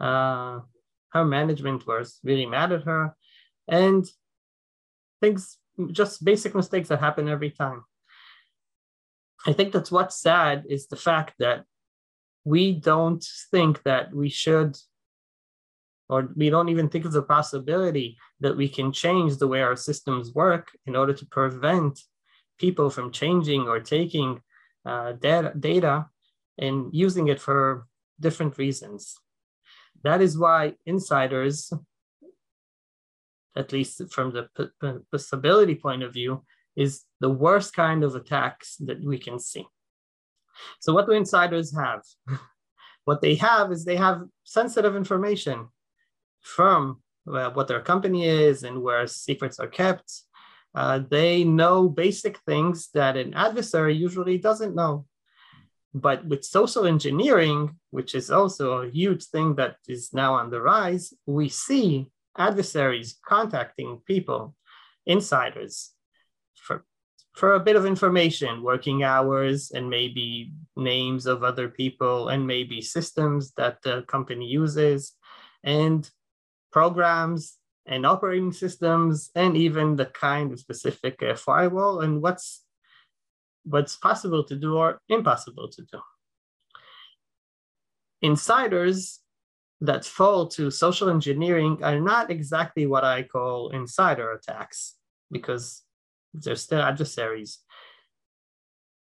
uh, 0.00 0.60
her 1.10 1.24
management 1.24 1.86
was 1.86 2.18
really 2.24 2.46
mad 2.46 2.72
at 2.72 2.82
her 2.82 3.14
and 3.68 4.04
things, 5.20 5.58
just 5.92 6.24
basic 6.24 6.54
mistakes 6.54 6.88
that 6.88 7.00
happen 7.00 7.28
every 7.28 7.50
time. 7.50 7.84
I 9.46 9.52
think 9.52 9.72
that's 9.72 9.92
what's 9.92 10.20
sad 10.20 10.64
is 10.68 10.86
the 10.86 10.96
fact 10.96 11.34
that 11.38 11.64
we 12.44 12.72
don't 12.72 13.24
think 13.50 13.82
that 13.84 14.12
we 14.12 14.28
should, 14.28 14.76
or 16.08 16.28
we 16.34 16.50
don't 16.50 16.68
even 16.68 16.88
think 16.88 17.04
of 17.04 17.12
the 17.12 17.22
possibility 17.22 18.16
that 18.40 18.56
we 18.56 18.68
can 18.68 18.92
change 18.92 19.36
the 19.36 19.48
way 19.48 19.62
our 19.62 19.76
systems 19.76 20.34
work 20.34 20.68
in 20.86 20.96
order 20.96 21.12
to 21.12 21.26
prevent 21.26 22.00
people 22.58 22.90
from 22.90 23.12
changing 23.12 23.68
or 23.68 23.80
taking 23.80 24.40
uh, 24.84 25.12
data, 25.12 25.52
data 25.58 26.06
and 26.58 26.90
using 26.92 27.28
it 27.28 27.40
for 27.40 27.86
different 28.20 28.58
reasons. 28.58 29.14
That 30.04 30.20
is 30.20 30.36
why 30.36 30.74
insiders 30.86 31.72
at 33.56 33.72
least 33.72 34.02
from 34.10 34.32
the 34.32 35.02
possibility 35.10 35.74
point 35.74 36.02
of 36.02 36.12
view, 36.12 36.44
is 36.74 37.02
the 37.20 37.30
worst 37.30 37.74
kind 37.74 38.02
of 38.02 38.14
attacks 38.14 38.76
that 38.76 39.02
we 39.04 39.18
can 39.18 39.38
see. 39.38 39.66
So, 40.80 40.92
what 40.94 41.06
do 41.06 41.12
insiders 41.12 41.76
have? 41.76 42.02
what 43.04 43.20
they 43.20 43.34
have 43.36 43.72
is 43.72 43.84
they 43.84 43.96
have 43.96 44.22
sensitive 44.44 44.96
information 44.96 45.68
from 46.40 47.02
what 47.24 47.68
their 47.68 47.80
company 47.80 48.26
is 48.26 48.64
and 48.64 48.82
where 48.82 49.06
secrets 49.06 49.60
are 49.60 49.68
kept. 49.68 50.10
Uh, 50.74 51.00
they 51.10 51.44
know 51.44 51.88
basic 51.88 52.38
things 52.40 52.88
that 52.94 53.16
an 53.16 53.34
adversary 53.34 53.94
usually 53.94 54.38
doesn't 54.38 54.74
know. 54.74 55.04
But 55.94 56.24
with 56.24 56.44
social 56.44 56.86
engineering, 56.86 57.76
which 57.90 58.14
is 58.14 58.30
also 58.30 58.82
a 58.82 58.90
huge 58.90 59.24
thing 59.26 59.56
that 59.56 59.76
is 59.86 60.12
now 60.12 60.34
on 60.34 60.50
the 60.50 60.60
rise, 60.60 61.12
we 61.26 61.48
see 61.48 62.10
adversaries 62.36 63.18
contacting 63.26 64.00
people, 64.06 64.54
insiders, 65.04 65.92
for, 66.54 66.84
for 67.34 67.54
a 67.54 67.60
bit 67.60 67.76
of 67.76 67.84
information, 67.84 68.62
working 68.62 69.02
hours, 69.02 69.70
and 69.70 69.90
maybe 69.90 70.54
names 70.76 71.26
of 71.26 71.44
other 71.44 71.68
people, 71.68 72.28
and 72.28 72.46
maybe 72.46 72.80
systems 72.80 73.52
that 73.58 73.82
the 73.82 74.02
company 74.08 74.46
uses, 74.46 75.12
and 75.62 76.08
programs 76.72 77.58
and 77.84 78.06
operating 78.06 78.52
systems, 78.52 79.30
and 79.34 79.56
even 79.56 79.96
the 79.96 80.06
kind 80.06 80.52
of 80.52 80.60
specific 80.60 81.22
uh, 81.22 81.34
firewall. 81.34 82.00
And 82.00 82.22
what's 82.22 82.64
what's 83.64 83.96
possible 83.96 84.44
to 84.44 84.56
do 84.56 84.76
or 84.76 85.00
impossible 85.08 85.68
to 85.68 85.82
do. 85.82 86.00
Insiders 88.20 89.20
that 89.80 90.04
fall 90.04 90.46
to 90.46 90.70
social 90.70 91.08
engineering 91.10 91.78
are 91.82 91.98
not 91.98 92.30
exactly 92.30 92.86
what 92.86 93.04
I 93.04 93.24
call 93.24 93.70
insider 93.70 94.30
attacks 94.32 94.94
because 95.30 95.82
they're 96.32 96.56
still 96.56 96.80
adversaries. 96.80 97.58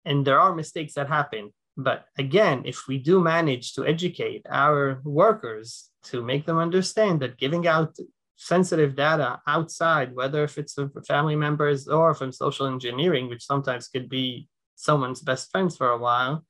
And 0.04 0.28
there 0.28 0.40
are 0.40 0.54
mistakes 0.54 0.94
that 0.96 1.08
happen. 1.08 1.54
But 1.78 2.06
again, 2.18 2.64
if 2.66 2.88
we 2.88 2.98
do 2.98 3.22
manage 3.22 3.74
to 3.74 3.86
educate 3.86 4.46
our 4.50 5.02
workers 5.04 5.90
to 6.04 6.22
make 6.22 6.46
them 6.46 6.58
understand 6.58 7.22
that 7.22 7.38
giving 7.38 7.68
out 7.68 7.98
sensitive 8.36 8.96
data 8.96 9.42
outside, 9.48 10.16
whether 10.16 10.44
if 10.44 10.58
it's 10.58 10.74
from 10.74 10.92
family 11.08 11.36
members 11.36 11.88
or 11.88 12.14
from 12.14 12.32
social 12.32 12.68
engineering, 12.68 13.30
which 13.30 13.46
sometimes 13.46 13.88
could 13.88 14.10
be 14.10 14.48
someone's 14.76 15.22
best 15.22 15.52
friends 15.52 15.78
for 15.78 15.90
a 15.90 15.98
while, 15.98 16.46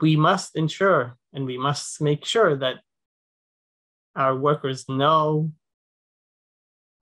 we 0.00 0.16
must 0.16 0.56
ensure 0.56 1.16
and 1.32 1.44
we 1.44 1.58
must 1.58 2.00
make 2.00 2.24
sure 2.24 2.56
that 2.56 2.76
our 4.14 4.36
workers 4.36 4.88
know 4.88 5.52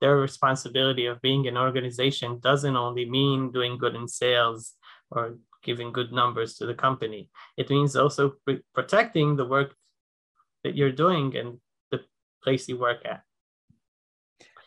their 0.01 0.17
responsibility 0.17 1.05
of 1.05 1.21
being 1.21 1.47
an 1.47 1.57
organization 1.57 2.39
doesn't 2.39 2.75
only 2.75 3.09
mean 3.09 3.51
doing 3.51 3.77
good 3.77 3.95
in 3.95 4.07
sales 4.07 4.73
or 5.09 5.37
giving 5.63 5.91
good 5.91 6.11
numbers 6.11 6.55
to 6.55 6.65
the 6.65 6.73
company. 6.73 7.29
It 7.57 7.69
means 7.69 7.95
also 7.95 8.35
protecting 8.73 9.35
the 9.35 9.45
work 9.45 9.75
that 10.63 10.75
you're 10.75 10.91
doing 10.91 11.35
and 11.35 11.59
place 12.47 12.67
you 12.69 12.77
work 12.77 13.05
at. 13.05 13.23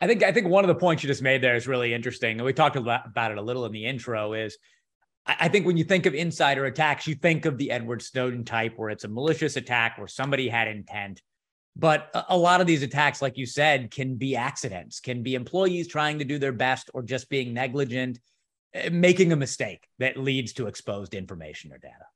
I 0.01 0.07
think 0.07 0.23
I 0.23 0.33
think 0.33 0.49
one 0.49 0.65
of 0.65 0.69
the 0.69 0.75
points 0.75 1.03
you 1.03 1.09
just 1.09 1.23
made 1.23 1.43
there 1.43 1.57
is 1.57 1.67
really 1.67 1.93
interesting, 1.93 2.39
and 2.39 2.45
we 2.45 2.53
talked 2.53 2.77
about 2.77 3.33
it 3.33 3.39
a 3.39 3.43
little 3.43 3.67
in 3.67 3.73
the 3.73 3.87
intro. 3.87 4.33
Is 4.33 4.57
I 5.27 5.49
think 5.49 5.67
when 5.67 5.77
you 5.77 5.85
think 5.85 6.07
of 6.07 6.15
insider 6.15 6.65
attacks, 6.65 7.07
you 7.07 7.15
think 7.15 7.45
of 7.45 7.59
the 7.59 7.71
Edward 7.71 8.03
Snowden 8.03 8.45
type, 8.45 8.75
where 8.77 8.91
it's 8.91 9.05
a 9.05 9.09
malicious 9.09 9.57
attack 9.57 9.99
where 9.99 10.09
somebody 10.09 10.49
had 10.49 10.69
intent. 10.69 11.21
But 11.77 12.11
a 12.29 12.37
lot 12.37 12.61
of 12.61 12.67
these 12.67 12.83
attacks, 12.83 13.23
like 13.23 13.39
you 13.39 13.47
said, 13.47 13.91
can 13.91 14.17
be 14.17 14.37
accidents, 14.37 15.01
can 15.01 15.23
be 15.23 15.35
employees 15.35 15.87
trying 15.87 16.19
to 16.19 16.25
do 16.25 16.39
their 16.39 16.53
best 16.53 16.91
or 16.93 17.03
just 17.03 17.29
being 17.29 17.55
negligent, 17.55 18.19
eh, 18.75 18.89
making 18.91 19.33
a 19.33 19.37
mistake 19.37 19.87
that 19.99 20.17
leads 20.17 20.53
to 20.55 20.67
exposed 20.67 21.15
information 21.15 21.73
or 21.73 21.79
data. 21.79 22.07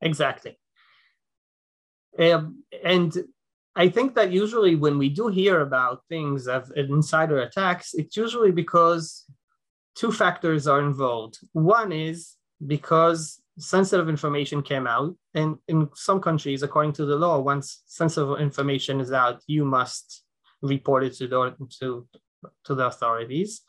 Exactly. 0.00 0.56
Um, 2.18 2.62
and 2.84 3.12
I 3.76 3.88
think 3.88 4.14
that 4.14 4.32
usually 4.32 4.76
when 4.76 4.98
we 4.98 5.08
do 5.08 5.28
hear 5.28 5.60
about 5.60 6.02
things 6.08 6.46
of 6.46 6.70
insider 6.76 7.38
attacks, 7.40 7.94
it's 7.94 8.16
usually 8.16 8.52
because 8.52 9.24
two 9.96 10.12
factors 10.12 10.66
are 10.66 10.80
involved. 10.80 11.38
One 11.52 11.90
is 11.90 12.36
because 12.64 13.40
sensitive 13.58 14.08
information 14.08 14.62
came 14.62 14.86
out, 14.86 15.16
and 15.34 15.56
in 15.68 15.88
some 15.94 16.20
countries, 16.20 16.62
according 16.62 16.92
to 16.94 17.04
the 17.04 17.16
law, 17.16 17.38
once 17.40 17.82
sensitive 17.86 18.40
information 18.40 19.00
is 19.00 19.12
out, 19.12 19.42
you 19.46 19.64
must 19.64 20.22
report 20.62 21.04
it 21.04 21.14
to 21.14 21.26
the, 21.26 21.68
to, 21.80 22.06
to 22.64 22.74
the 22.74 22.86
authorities. 22.86 23.62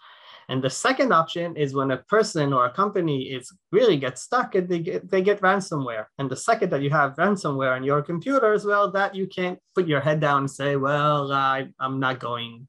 And 0.49 0.63
the 0.63 0.69
second 0.69 1.11
option 1.11 1.55
is 1.55 1.73
when 1.73 1.91
a 1.91 1.97
person 1.97 2.53
or 2.53 2.65
a 2.65 2.73
company 2.73 3.23
is 3.23 3.51
really 3.71 3.97
gets 3.97 4.21
stuck 4.21 4.55
and 4.55 4.69
they 4.69 4.79
get 4.79 5.09
they 5.09 5.21
get 5.21 5.41
ransomware. 5.41 6.05
And 6.19 6.29
the 6.29 6.35
second 6.35 6.69
that 6.71 6.81
you 6.81 6.89
have 6.91 7.15
ransomware 7.15 7.75
on 7.75 7.83
your 7.83 8.01
computers, 8.01 8.65
well, 8.65 8.91
that 8.91 9.15
you 9.15 9.27
can't 9.27 9.59
put 9.73 9.87
your 9.87 10.01
head 10.01 10.19
down 10.19 10.39
and 10.39 10.51
say, 10.51 10.75
well, 10.75 11.31
I, 11.31 11.67
I'm 11.79 11.99
not 11.99 12.19
going, 12.19 12.67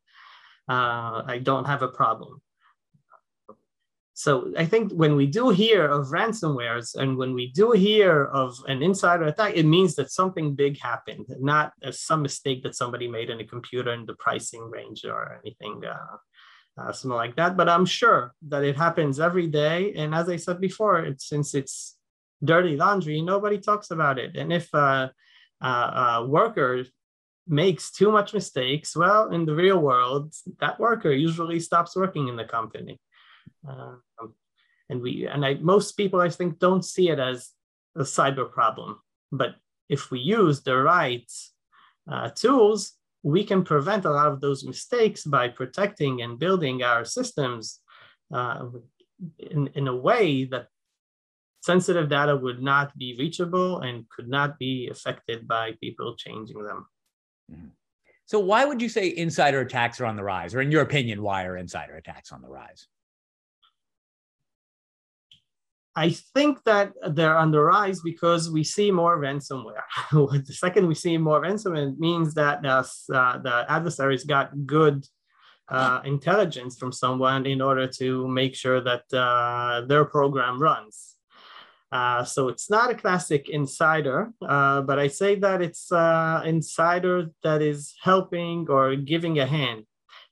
uh, 0.68 1.23
I 1.26 1.40
don't 1.42 1.66
have 1.66 1.83
a 1.83 1.88
problem. 1.88 2.40
So 4.18 4.50
I 4.56 4.64
think 4.64 4.92
when 4.92 5.14
we 5.14 5.26
do 5.26 5.50
hear 5.50 5.87
of 5.87 6.06
ransomwares 6.06 6.95
and 6.95 7.18
when 7.18 7.35
we 7.35 7.52
do 7.52 7.73
hear 7.73 8.25
of 8.25 8.56
an 8.66 8.83
insider 8.83 9.25
attack, 9.25 9.52
it 9.54 9.66
means 9.66 9.95
that 9.97 10.11
something 10.11 10.54
big 10.54 10.80
happened, 10.80 11.26
not 11.38 11.75
some 11.90 12.23
mistake 12.23 12.62
that 12.62 12.75
somebody 12.75 13.09
made 13.09 13.28
in 13.28 13.40
a 13.40 13.45
computer 13.45 13.92
in 13.92 14.06
the 14.06 14.14
pricing 14.14 14.71
range 14.71 15.04
or 15.04 15.38
anything 15.45 15.85
uh, 15.85 16.16
uh, 16.78 16.92
something 16.92 17.16
like 17.16 17.37
that. 17.37 17.56
But 17.56 17.68
I'm 17.68 17.87
sure 17.87 18.35
that 18.49 18.64
it 18.64 18.76
happens 18.76 19.21
every 19.21 19.47
day. 19.47 19.95
And 19.95 20.14
as 20.14 20.28
I 20.28 20.37
said 20.37 20.61
before, 20.61 21.00
it's, 21.00 21.28
since 21.28 21.54
it's 21.54 21.97
dirty 22.45 22.76
laundry, 22.76 23.23
nobody 23.23 23.59
talks 23.59 23.90
about 23.90 24.18
it. 24.18 24.37
And 24.37 24.52
if 24.52 24.73
a, 24.75 25.12
worker 26.26 26.85
makes 27.49 27.90
too 27.92 28.11
much 28.11 28.35
mistakes, 28.35 28.97
well, 28.97 29.30
in 29.30 29.47
the 29.47 29.54
real 29.54 29.78
world, 29.78 30.35
that 30.61 30.78
worker 30.80 31.12
usually 31.12 31.61
stops 31.61 31.97
working 31.97 32.28
in 32.28 32.37
the 32.37 32.45
company. 32.45 33.00
Um, 33.66 34.02
and 34.88 35.00
we 35.00 35.26
and 35.26 35.45
I 35.45 35.54
most 35.54 35.92
people 35.97 36.21
I 36.21 36.28
think 36.28 36.59
don't 36.59 36.85
see 36.85 37.09
it 37.09 37.18
as 37.18 37.50
a 37.97 38.02
cyber 38.02 38.50
problem. 38.50 39.00
But 39.33 39.56
if 39.88 40.11
we 40.11 40.21
use 40.21 40.62
the 40.62 40.76
right 40.76 41.30
uh, 42.11 42.30
tools, 42.30 42.92
we 43.26 43.42
can 43.42 43.64
prevent 43.64 44.04
a 44.04 44.11
lot 44.11 44.28
of 44.28 44.40
those 44.40 44.62
mistakes 44.62 45.25
by 45.25 45.49
protecting 45.49 46.23
and 46.23 46.38
building 46.38 46.85
our 46.85 47.04
systems 47.04 47.80
uh, 48.33 48.66
in, 49.40 49.66
in 49.75 49.88
a 49.88 49.97
way 49.97 50.45
that 50.45 50.68
sensitive 51.61 52.09
data 52.09 52.37
would 52.37 52.62
not 52.62 52.97
be 52.97 53.16
reachable 53.18 53.80
and 53.80 54.09
could 54.11 54.28
not 54.28 54.61
be 54.61 54.88
affected 54.92 55.49
by 55.49 55.73
people 55.80 56.14
changing 56.14 56.62
them. 56.62 56.87
Mm-hmm. 57.52 57.66
So, 58.26 58.38
why 58.38 58.64
would 58.64 58.80
you 58.80 58.88
say 58.88 59.09
insider 59.09 59.61
attacks 59.61 60.00
are 60.00 60.06
on 60.06 60.14
the 60.14 60.23
rise? 60.23 60.54
Or, 60.54 60.61
in 60.61 60.71
your 60.71 60.83
opinion, 60.83 61.21
why 61.21 61.47
are 61.47 61.56
insider 61.56 61.97
attacks 61.97 62.30
on 62.30 62.42
the 62.42 62.49
rise? 62.49 62.87
I 65.98 66.10
think 66.10 66.62
that 66.64 66.92
they're 67.08 67.38
on 67.38 67.50
the 67.50 67.60
rise 67.60 68.00
because 68.00 68.50
we 68.50 68.62
see 68.62 68.90
more 68.90 69.18
ransomware. 69.18 69.80
the 70.12 70.52
second 70.52 70.86
we 70.86 70.94
see 70.94 71.16
more 71.16 71.40
ransomware, 71.40 71.92
it 71.92 71.98
means 71.98 72.34
that 72.34 72.64
uh, 72.66 72.82
the 73.38 73.64
adversaries 73.66 74.24
got 74.24 74.66
good 74.66 75.06
uh, 75.68 76.02
intelligence 76.04 76.78
from 76.78 76.92
someone 76.92 77.46
in 77.46 77.62
order 77.62 77.86
to 77.86 78.28
make 78.28 78.54
sure 78.54 78.82
that 78.82 79.04
uh, 79.12 79.86
their 79.86 80.04
program 80.04 80.60
runs. 80.60 81.14
Uh, 81.90 82.22
so 82.24 82.48
it's 82.48 82.68
not 82.68 82.90
a 82.90 82.94
classic 82.94 83.48
insider, 83.48 84.32
uh, 84.46 84.82
but 84.82 84.98
I 84.98 85.08
say 85.08 85.36
that 85.36 85.62
it's 85.62 85.90
uh, 85.90 86.42
insider 86.44 87.30
that 87.42 87.62
is 87.62 87.94
helping 88.02 88.66
or 88.68 88.96
giving 88.96 89.38
a 89.38 89.46
hand. 89.46 89.84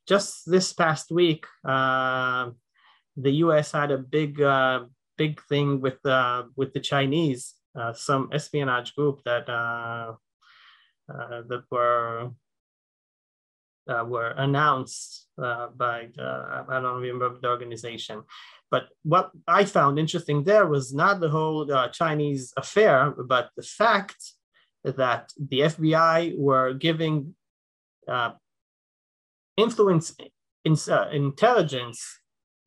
Just 0.06 0.42
this 0.44 0.74
past 0.74 1.10
week, 1.10 1.46
the 1.64 2.52
U.S. 3.16 3.72
had 3.72 3.90
a 3.90 3.96
big 3.96 4.38
big 5.16 5.40
thing 5.48 5.80
with 5.80 6.04
uh, 6.06 6.44
with 6.56 6.72
the 6.72 6.80
Chinese, 6.80 7.54
uh, 7.78 7.92
some 7.92 8.28
espionage 8.32 8.94
group 8.94 9.22
that 9.24 9.48
uh, 9.48 10.14
uh 11.08 11.42
that 11.48 11.64
were 11.70 12.30
uh, 13.88 14.04
were 14.06 14.30
announced 14.38 15.28
uh, 15.42 15.68
by 15.76 16.08
the, 16.14 16.64
I 16.68 16.80
don't 16.80 17.02
remember 17.02 17.38
the 17.40 17.48
organization. 17.48 18.22
But 18.70 18.88
what 19.02 19.30
I 19.46 19.64
found 19.66 19.98
interesting 19.98 20.42
there 20.42 20.66
was 20.66 20.94
not 20.94 21.20
the 21.20 21.28
whole 21.28 21.66
Chinese 21.92 22.52
affair, 22.56 23.14
but 23.28 23.50
the 23.56 23.62
fact 23.62 24.16
that 24.84 25.30
the 25.38 25.60
FBI 25.60 26.36
were 26.38 26.72
giving 26.72 27.34
influence 29.56 30.16
in, 30.64 30.76
intelligence 31.12 32.18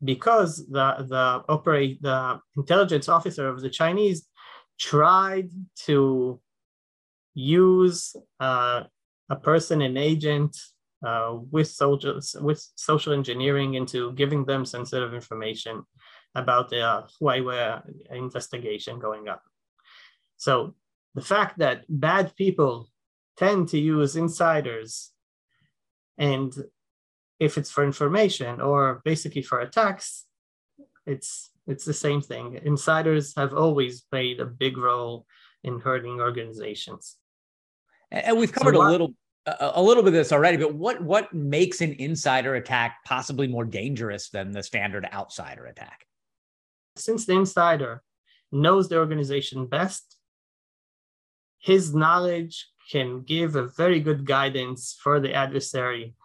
because 0.04 0.66
the, 0.68 1.06
the 1.08 1.44
operate 1.50 2.02
the 2.02 2.40
intelligence 2.56 3.10
officer 3.10 3.48
of 3.48 3.62
the 3.62 3.70
Chinese 3.70 4.28
tried 4.80 5.50
to 5.86 6.40
use 7.34 8.16
uh, 8.40 8.84
a 9.30 9.36
person, 9.36 9.82
an 9.82 9.98
agent 9.98 10.56
uh, 11.06 11.38
with 11.52 11.68
soldiers 11.68 12.36
with 12.42 12.64
social 12.76 13.14
engineering 13.14 13.76
into 13.76 14.12
giving 14.14 14.46
them 14.46 14.66
sensitive 14.66 15.14
information 15.14 15.84
about 16.36 16.70
the 16.70 16.82
uh, 16.82 17.08
Huawei 17.22 17.82
investigation 18.12 19.00
going 19.00 19.28
on. 19.28 19.38
So 20.38 20.76
the 21.16 21.22
fact 21.22 21.60
that 21.60 21.86
bad 21.90 22.36
people 22.36 22.90
tend 23.38 23.70
to 23.70 23.80
use 23.80 24.16
insiders 24.16 25.12
and 26.18 26.54
if 27.40 27.58
it's 27.58 27.70
for 27.70 27.84
information 27.84 28.62
or 28.62 29.02
basically 29.06 29.42
for 29.42 29.60
attacks, 29.60 30.26
it's 31.06 31.52
it's 31.68 31.86
the 31.86 31.94
same 31.94 32.22
thing. 32.22 32.60
Insiders 32.64 33.34
have 33.36 33.54
always 33.54 34.02
played 34.02 34.40
a 34.40 34.46
big 34.46 34.78
role 34.78 35.26
in 35.64 35.80
hurting 35.80 36.20
organizations. 36.20 37.18
And 38.10 38.38
we've 38.38 38.52
covered 38.52 38.76
so 38.76 38.80
what, 38.80 38.88
a 38.88 38.92
little 38.92 39.14
a 39.60 39.82
little 39.82 40.04
bit 40.04 40.10
of 40.10 40.14
this 40.14 40.32
already, 40.32 40.58
but 40.58 40.74
what 40.74 41.02
what 41.02 41.34
makes 41.34 41.82
an 41.82 41.94
insider 42.00 42.56
attack 42.56 42.98
possibly 43.06 43.48
more 43.48 43.66
dangerous 43.66 44.30
than 44.30 44.52
the 44.52 44.64
standard 44.64 45.08
outsider 45.14 45.66
attack? 45.66 46.06
Since 46.96 47.26
the 47.26 47.34
insider 47.34 48.02
knows 48.52 48.90
the 48.90 48.98
organization 48.98 49.68
best, 49.68 50.18
his 51.60 51.94
knowledge 51.94 52.68
can 52.92 53.22
give 53.22 53.56
a 53.56 53.68
very 53.68 54.00
good 54.00 54.26
guidance 54.26 54.98
for 55.02 55.20
the 55.20 55.34
adversary 55.34 56.16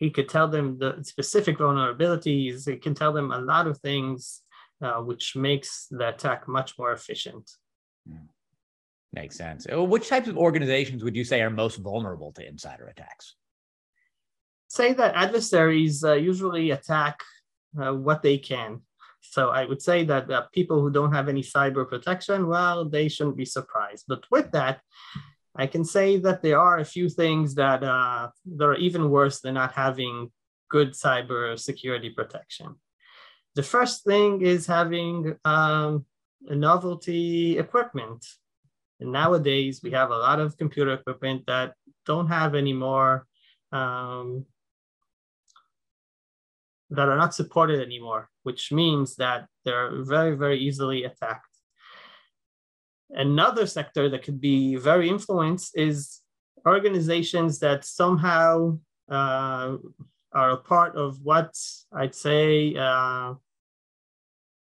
he 0.00 0.10
could 0.10 0.28
tell 0.28 0.48
them 0.48 0.78
the 0.78 0.98
specific 1.02 1.58
vulnerabilities. 1.58 2.66
It 2.66 2.82
can 2.82 2.94
tell 2.94 3.12
them 3.12 3.30
a 3.30 3.38
lot 3.38 3.66
of 3.66 3.78
things, 3.78 4.40
uh, 4.82 5.00
which 5.02 5.36
makes 5.36 5.86
the 5.90 6.08
attack 6.08 6.48
much 6.48 6.78
more 6.78 6.92
efficient. 6.92 7.50
Hmm. 8.08 8.26
Makes 9.12 9.36
sense. 9.36 9.66
Uh, 9.70 9.84
which 9.84 10.08
types 10.08 10.28
of 10.28 10.38
organizations 10.38 11.04
would 11.04 11.16
you 11.16 11.24
say 11.24 11.42
are 11.42 11.50
most 11.50 11.76
vulnerable 11.76 12.32
to 12.32 12.46
insider 12.46 12.86
attacks? 12.86 13.36
Say 14.68 14.94
that 14.94 15.14
adversaries 15.14 16.02
uh, 16.02 16.14
usually 16.14 16.70
attack 16.70 17.20
uh, 17.80 17.92
what 17.92 18.22
they 18.22 18.38
can. 18.38 18.80
So 19.20 19.50
I 19.50 19.66
would 19.66 19.82
say 19.82 20.04
that 20.04 20.30
uh, 20.30 20.46
people 20.52 20.80
who 20.80 20.90
don't 20.90 21.12
have 21.12 21.28
any 21.28 21.42
cyber 21.42 21.86
protection, 21.86 22.46
well, 22.46 22.88
they 22.88 23.08
shouldn't 23.08 23.36
be 23.36 23.44
surprised. 23.44 24.04
But 24.08 24.24
with 24.30 24.50
that, 24.52 24.80
I 25.56 25.66
can 25.66 25.84
say 25.84 26.16
that 26.18 26.42
there 26.42 26.60
are 26.60 26.78
a 26.78 26.84
few 26.84 27.08
things 27.08 27.54
that, 27.56 27.82
uh, 27.82 28.28
that 28.56 28.64
are 28.64 28.76
even 28.76 29.10
worse 29.10 29.40
than 29.40 29.54
not 29.54 29.72
having 29.72 30.30
good 30.68 30.92
cyber 30.92 31.58
security 31.58 32.10
protection. 32.10 32.76
The 33.56 33.62
first 33.64 34.04
thing 34.04 34.42
is 34.42 34.66
having 34.66 35.36
um, 35.44 36.06
novelty 36.42 37.58
equipment. 37.58 38.24
And 39.00 39.12
nowadays, 39.12 39.80
we 39.82 39.90
have 39.90 40.10
a 40.10 40.16
lot 40.16 40.40
of 40.40 40.56
computer 40.56 40.92
equipment 40.92 41.46
that 41.46 41.74
don't 42.06 42.28
have 42.28 42.54
any 42.54 42.72
more, 42.72 43.26
um, 43.72 44.46
that 46.90 47.08
are 47.08 47.16
not 47.16 47.34
supported 47.34 47.80
anymore, 47.80 48.28
which 48.42 48.72
means 48.72 49.16
that 49.16 49.46
they're 49.64 50.02
very, 50.04 50.36
very 50.36 50.58
easily 50.58 51.04
attacked. 51.04 51.49
Another 53.12 53.66
sector 53.66 54.08
that 54.08 54.22
could 54.22 54.40
be 54.40 54.76
very 54.76 55.08
influenced 55.08 55.76
is 55.76 56.20
organizations 56.66 57.58
that 57.58 57.84
somehow 57.84 58.78
uh, 59.10 59.76
are 60.32 60.50
a 60.50 60.56
part 60.56 60.96
of 60.96 61.20
what 61.22 61.56
I'd 61.92 62.14
say 62.14 62.76
uh, 62.76 63.34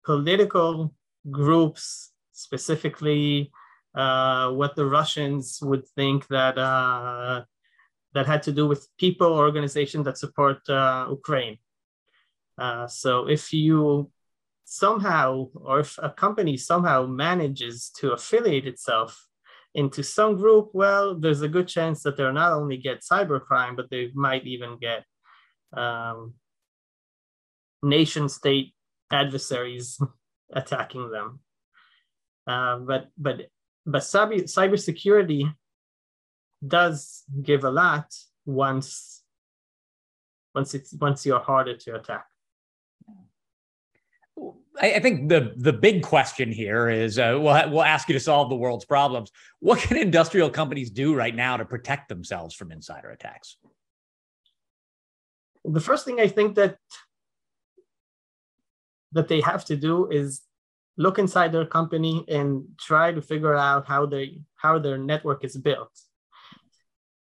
political 0.06 0.93
groups, 1.30 2.12
specifically 2.32 3.52
uh, 3.93 4.52
what 4.52 4.75
the 4.75 4.86
Russians 4.86 5.60
would 5.62 5.86
think 5.89 6.28
that 6.28 6.58
uh, 6.58 7.43
that 8.13 8.25
had 8.25 8.41
to 8.43 8.52
do 8.52 8.67
with 8.67 8.88
people, 8.97 9.34
organizations 9.34 10.06
that 10.06 10.17
support 10.17 10.67
uh, 10.69 11.08
Ukraine. 11.10 11.58
Uh, 12.58 12.88
so 12.88 13.28
if 13.28 13.54
you 13.54 14.10
somehow, 14.71 15.47
or 15.55 15.79
if 15.79 15.97
a 15.97 16.12
company 16.12 16.55
somehow 16.55 17.03
manages 17.08 17.89
to 17.97 18.12
affiliate 18.12 18.67
itself 18.67 19.27
into 19.73 20.03
some 20.03 20.36
group, 20.36 20.69
well, 20.73 21.15
there's 21.15 21.41
a 21.41 21.47
good 21.47 21.67
chance 21.67 22.03
that 22.03 22.15
they'll 22.15 22.32
not 22.32 22.53
only 22.53 22.77
get 22.77 23.01
cybercrime, 23.01 23.75
but 23.75 23.89
they 23.89 24.12
might 24.13 24.45
even 24.45 24.77
get 24.77 25.03
um, 25.75 26.36
nation 27.82 28.29
state 28.29 28.75
adversaries 29.12 29.99
attacking 30.53 31.10
them. 31.10 31.39
Uh, 32.45 32.77
but 32.77 33.08
but 33.17 33.47
but 33.88 34.03
cyber 34.03 34.43
cybersecurity 34.43 35.51
does 36.65 37.23
give 37.41 37.63
a 37.63 37.71
lot 37.71 38.05
once 38.45 39.23
once 40.53 40.75
it's 40.75 40.93
once 40.93 41.25
you're 41.25 41.39
harder 41.39 41.75
to 41.75 41.95
attack. 41.95 42.25
I, 44.81 44.99
think 44.99 45.29
the 45.29 45.53
the 45.57 45.73
big 45.73 46.03
question 46.03 46.51
here 46.51 46.89
is 46.89 47.19
uh, 47.19 47.37
we'll 47.39 47.69
we'll 47.69 47.83
ask 47.83 48.07
you 48.07 48.13
to 48.13 48.19
solve 48.19 48.49
the 48.49 48.55
world's 48.55 48.85
problems. 48.85 49.31
What 49.59 49.79
can 49.79 49.97
industrial 49.97 50.49
companies 50.49 50.89
do 50.89 51.13
right 51.13 51.35
now 51.35 51.57
to 51.57 51.65
protect 51.65 52.07
themselves 52.07 52.55
from 52.55 52.71
insider 52.71 53.09
attacks? 53.09 53.57
The 55.65 55.81
first 55.81 56.05
thing 56.05 56.19
I 56.19 56.27
think 56.27 56.55
that 56.55 56.77
that 59.11 59.27
they 59.27 59.41
have 59.41 59.65
to 59.65 59.75
do 59.75 60.07
is 60.09 60.41
look 60.97 61.19
inside 61.19 61.51
their 61.51 61.65
company 61.65 62.23
and 62.27 62.65
try 62.79 63.11
to 63.11 63.21
figure 63.21 63.55
out 63.55 63.87
how 63.87 64.05
they 64.05 64.41
how 64.55 64.79
their 64.79 64.97
network 64.97 65.43
is 65.43 65.57
built. 65.57 65.91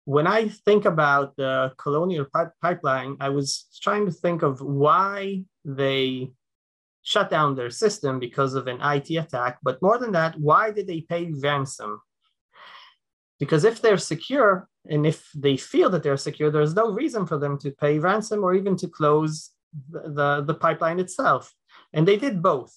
When 0.04 0.26
I 0.26 0.48
think 0.48 0.84
about 0.84 1.36
the 1.36 1.72
colonial 1.76 2.26
pipeline, 2.60 3.16
I 3.20 3.28
was 3.28 3.66
trying 3.80 4.06
to 4.06 4.12
think 4.12 4.42
of 4.42 4.60
why 4.60 5.44
they 5.64 6.32
shut 7.02 7.30
down 7.30 7.54
their 7.54 7.70
system 7.70 8.18
because 8.18 8.54
of 8.54 8.66
an 8.66 8.80
IT 8.80 9.10
attack. 9.10 9.58
But 9.62 9.82
more 9.82 9.98
than 9.98 10.12
that, 10.12 10.38
why 10.38 10.70
did 10.70 10.86
they 10.86 11.00
pay 11.00 11.32
ransom? 11.32 12.00
Because 13.40 13.64
if 13.64 13.82
they're 13.82 13.98
secure 13.98 14.68
and 14.88 15.04
if 15.04 15.28
they 15.34 15.56
feel 15.56 15.90
that 15.90 16.02
they're 16.02 16.16
secure, 16.16 16.50
there's 16.50 16.74
no 16.74 16.92
reason 16.92 17.26
for 17.26 17.38
them 17.38 17.58
to 17.58 17.72
pay 17.72 17.98
ransom 17.98 18.44
or 18.44 18.54
even 18.54 18.76
to 18.76 18.88
close 18.88 19.50
the, 19.90 20.02
the, 20.02 20.44
the 20.46 20.54
pipeline 20.54 21.00
itself. 21.00 21.52
And 21.92 22.06
they 22.06 22.16
did 22.16 22.42
both. 22.42 22.72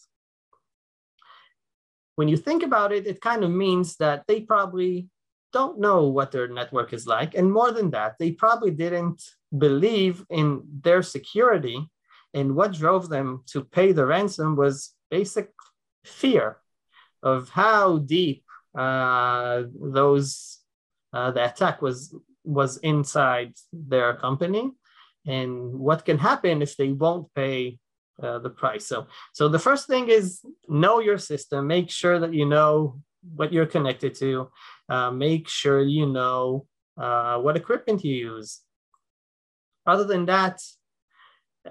When 2.16 2.28
you 2.28 2.38
think 2.38 2.64
about 2.64 2.92
it, 2.92 3.06
it 3.06 3.22
kind 3.22 3.44
of 3.44 3.52
means 3.52 3.98
that 3.98 4.24
they 4.28 4.42
probably 4.42 5.10
don't 5.54 5.80
know 5.80 6.08
what 6.08 6.32
their 6.32 6.48
network 6.48 6.94
is 6.94 7.06
like. 7.06 7.36
And 7.36 7.52
more 7.52 7.72
than 7.72 7.92
that, 7.92 8.16
they 8.20 8.32
probably 8.32 8.72
didn't 8.72 9.22
believe 9.58 10.26
in 10.30 10.64
their 10.82 11.02
security 11.02 11.88
and 12.36 12.54
what 12.54 12.74
drove 12.74 13.10
them 13.10 13.44
to 13.48 13.64
pay 13.64 13.94
the 13.94 14.06
ransom 14.06 14.56
was 14.56 14.94
basic 15.10 15.50
fear 16.04 16.58
of 17.24 17.50
how 17.50 17.98
deep 17.98 18.44
uh, 18.78 19.64
those 19.82 20.60
uh, 21.14 21.32
the 21.32 21.44
attack 21.50 21.82
was 21.82 22.14
was 22.44 22.78
inside 22.78 23.54
their 23.72 24.14
company 24.16 24.70
and 25.26 25.74
what 25.74 26.06
can 26.06 26.18
happen 26.18 26.62
if 26.62 26.76
they 26.76 26.92
won't 26.92 27.34
pay 27.34 27.80
uh, 28.22 28.38
the 28.40 28.50
price. 28.50 28.86
So 28.86 29.08
so 29.34 29.48
the 29.48 29.66
first 29.68 29.88
thing 29.88 30.10
is 30.10 30.42
know 30.68 31.00
your 31.00 31.18
system. 31.18 31.68
Make 31.68 31.90
sure 31.90 32.20
that 32.20 32.34
you 32.34 32.46
know 32.46 33.02
what 33.36 33.52
you're 33.54 33.66
connected 33.66 34.14
to. 34.16 34.52
Uh, 34.90 35.10
make 35.10 35.48
sure 35.48 35.82
you 35.82 36.06
know 36.06 36.68
uh, 36.98 37.38
what 37.40 37.58
equipment 37.58 38.04
you 38.04 38.14
use. 38.14 38.62
Other 39.88 40.04
than 40.04 40.26
that 40.26 40.60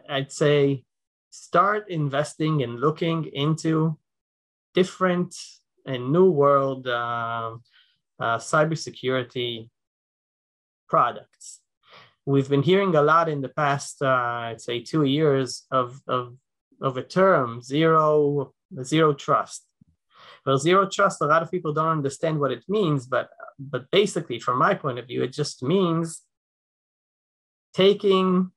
I'd 0.09 0.33
say 0.33 0.85
start 1.31 1.91
investing 1.91 2.63
and 2.63 2.81
looking 2.81 3.25
into 3.33 3.99
different 4.75 5.35
and 5.87 6.13
new 6.13 6.31
world 6.31 6.87
uh, 6.87 7.57
uh, 8.21 8.39
cybersecurity 8.39 9.69
products. 10.89 11.61
We've 12.27 12.49
been 12.49 12.63
hearing 12.63 12.95
a 12.95 13.03
lot 13.03 13.29
in 13.29 13.41
the 13.43 13.51
past, 13.51 14.01
uh, 14.01 14.07
I'd 14.51 14.61
say, 14.61 14.81
two 14.81 15.05
years 15.05 15.65
of, 15.71 16.01
of, 16.07 16.37
of 16.81 16.97
a 16.97 17.03
term, 17.03 17.61
zero, 17.61 18.55
zero 18.83 19.13
trust. 19.13 19.67
Well, 20.47 20.59
zero 20.59 20.89
trust, 20.89 21.21
a 21.21 21.27
lot 21.27 21.43
of 21.43 21.51
people 21.51 21.73
don't 21.73 21.89
understand 21.89 22.39
what 22.39 22.51
it 22.51 22.65
means, 22.69 23.07
but, 23.07 23.29
but 23.59 23.91
basically, 23.91 24.39
from 24.39 24.59
my 24.59 24.75
point 24.75 24.99
of 24.99 25.07
view, 25.07 25.23
it 25.23 25.33
just 25.33 25.63
means 25.63 26.23
taking 27.75 28.53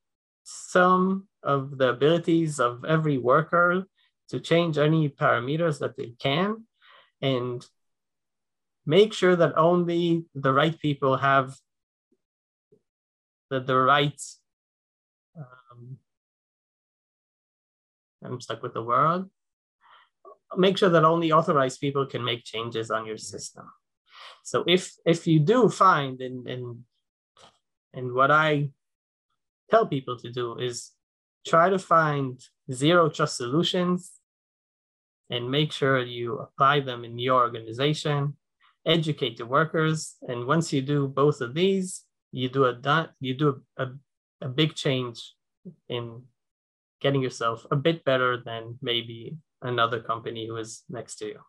some 0.48 1.28
of 1.42 1.76
the 1.76 1.90
abilities 1.90 2.58
of 2.58 2.84
every 2.84 3.18
worker 3.18 3.84
to 4.30 4.40
change 4.40 4.78
any 4.78 5.08
parameters 5.08 5.78
that 5.80 5.96
they 5.96 6.14
can 6.18 6.64
and 7.20 7.66
make 8.86 9.12
sure 9.12 9.36
that 9.36 9.58
only 9.58 10.24
the 10.34 10.52
right 10.52 10.78
people 10.80 11.18
have 11.18 11.54
the, 13.50 13.60
the 13.60 13.76
right 13.76 14.20
um, 15.36 15.98
i'm 18.24 18.40
stuck 18.40 18.62
with 18.62 18.72
the 18.72 18.82
word. 18.82 19.28
Make 20.56 20.78
sure 20.78 20.88
that 20.88 21.04
only 21.04 21.30
authorized 21.30 21.78
people 21.78 22.06
can 22.06 22.24
make 22.24 22.42
changes 22.42 22.90
on 22.90 23.04
your 23.04 23.18
system. 23.18 23.66
So 24.44 24.64
if 24.66 24.94
if 25.04 25.26
you 25.26 25.40
do 25.40 25.68
find 25.68 26.22
and 26.22 26.48
and 26.48 26.84
and 27.92 28.12
what 28.12 28.30
i 28.30 28.70
tell 29.70 29.86
people 29.86 30.18
to 30.18 30.30
do 30.30 30.58
is 30.58 30.92
try 31.46 31.68
to 31.68 31.78
find 31.78 32.40
zero 32.72 33.08
trust 33.08 33.36
solutions 33.36 34.12
and 35.30 35.50
make 35.50 35.72
sure 35.72 36.02
you 36.02 36.38
apply 36.38 36.80
them 36.80 37.04
in 37.04 37.18
your 37.18 37.40
organization. 37.40 38.36
Educate 38.86 39.36
the 39.36 39.46
workers. 39.46 40.16
And 40.26 40.46
once 40.46 40.72
you 40.72 40.80
do 40.80 41.08
both 41.08 41.40
of 41.40 41.54
these 41.54 42.04
you 42.32 42.48
do 42.48 42.64
a 42.64 43.10
you 43.20 43.34
do 43.34 43.62
a, 43.76 43.86
a 44.40 44.48
big 44.48 44.74
change 44.74 45.34
in 45.88 46.22
getting 47.00 47.22
yourself 47.22 47.66
a 47.70 47.76
bit 47.76 48.04
better 48.04 48.42
than 48.44 48.78
maybe 48.82 49.36
another 49.62 50.00
company 50.00 50.46
who 50.46 50.56
is 50.56 50.82
next 50.88 51.16
to 51.16 51.26
you 51.26 51.40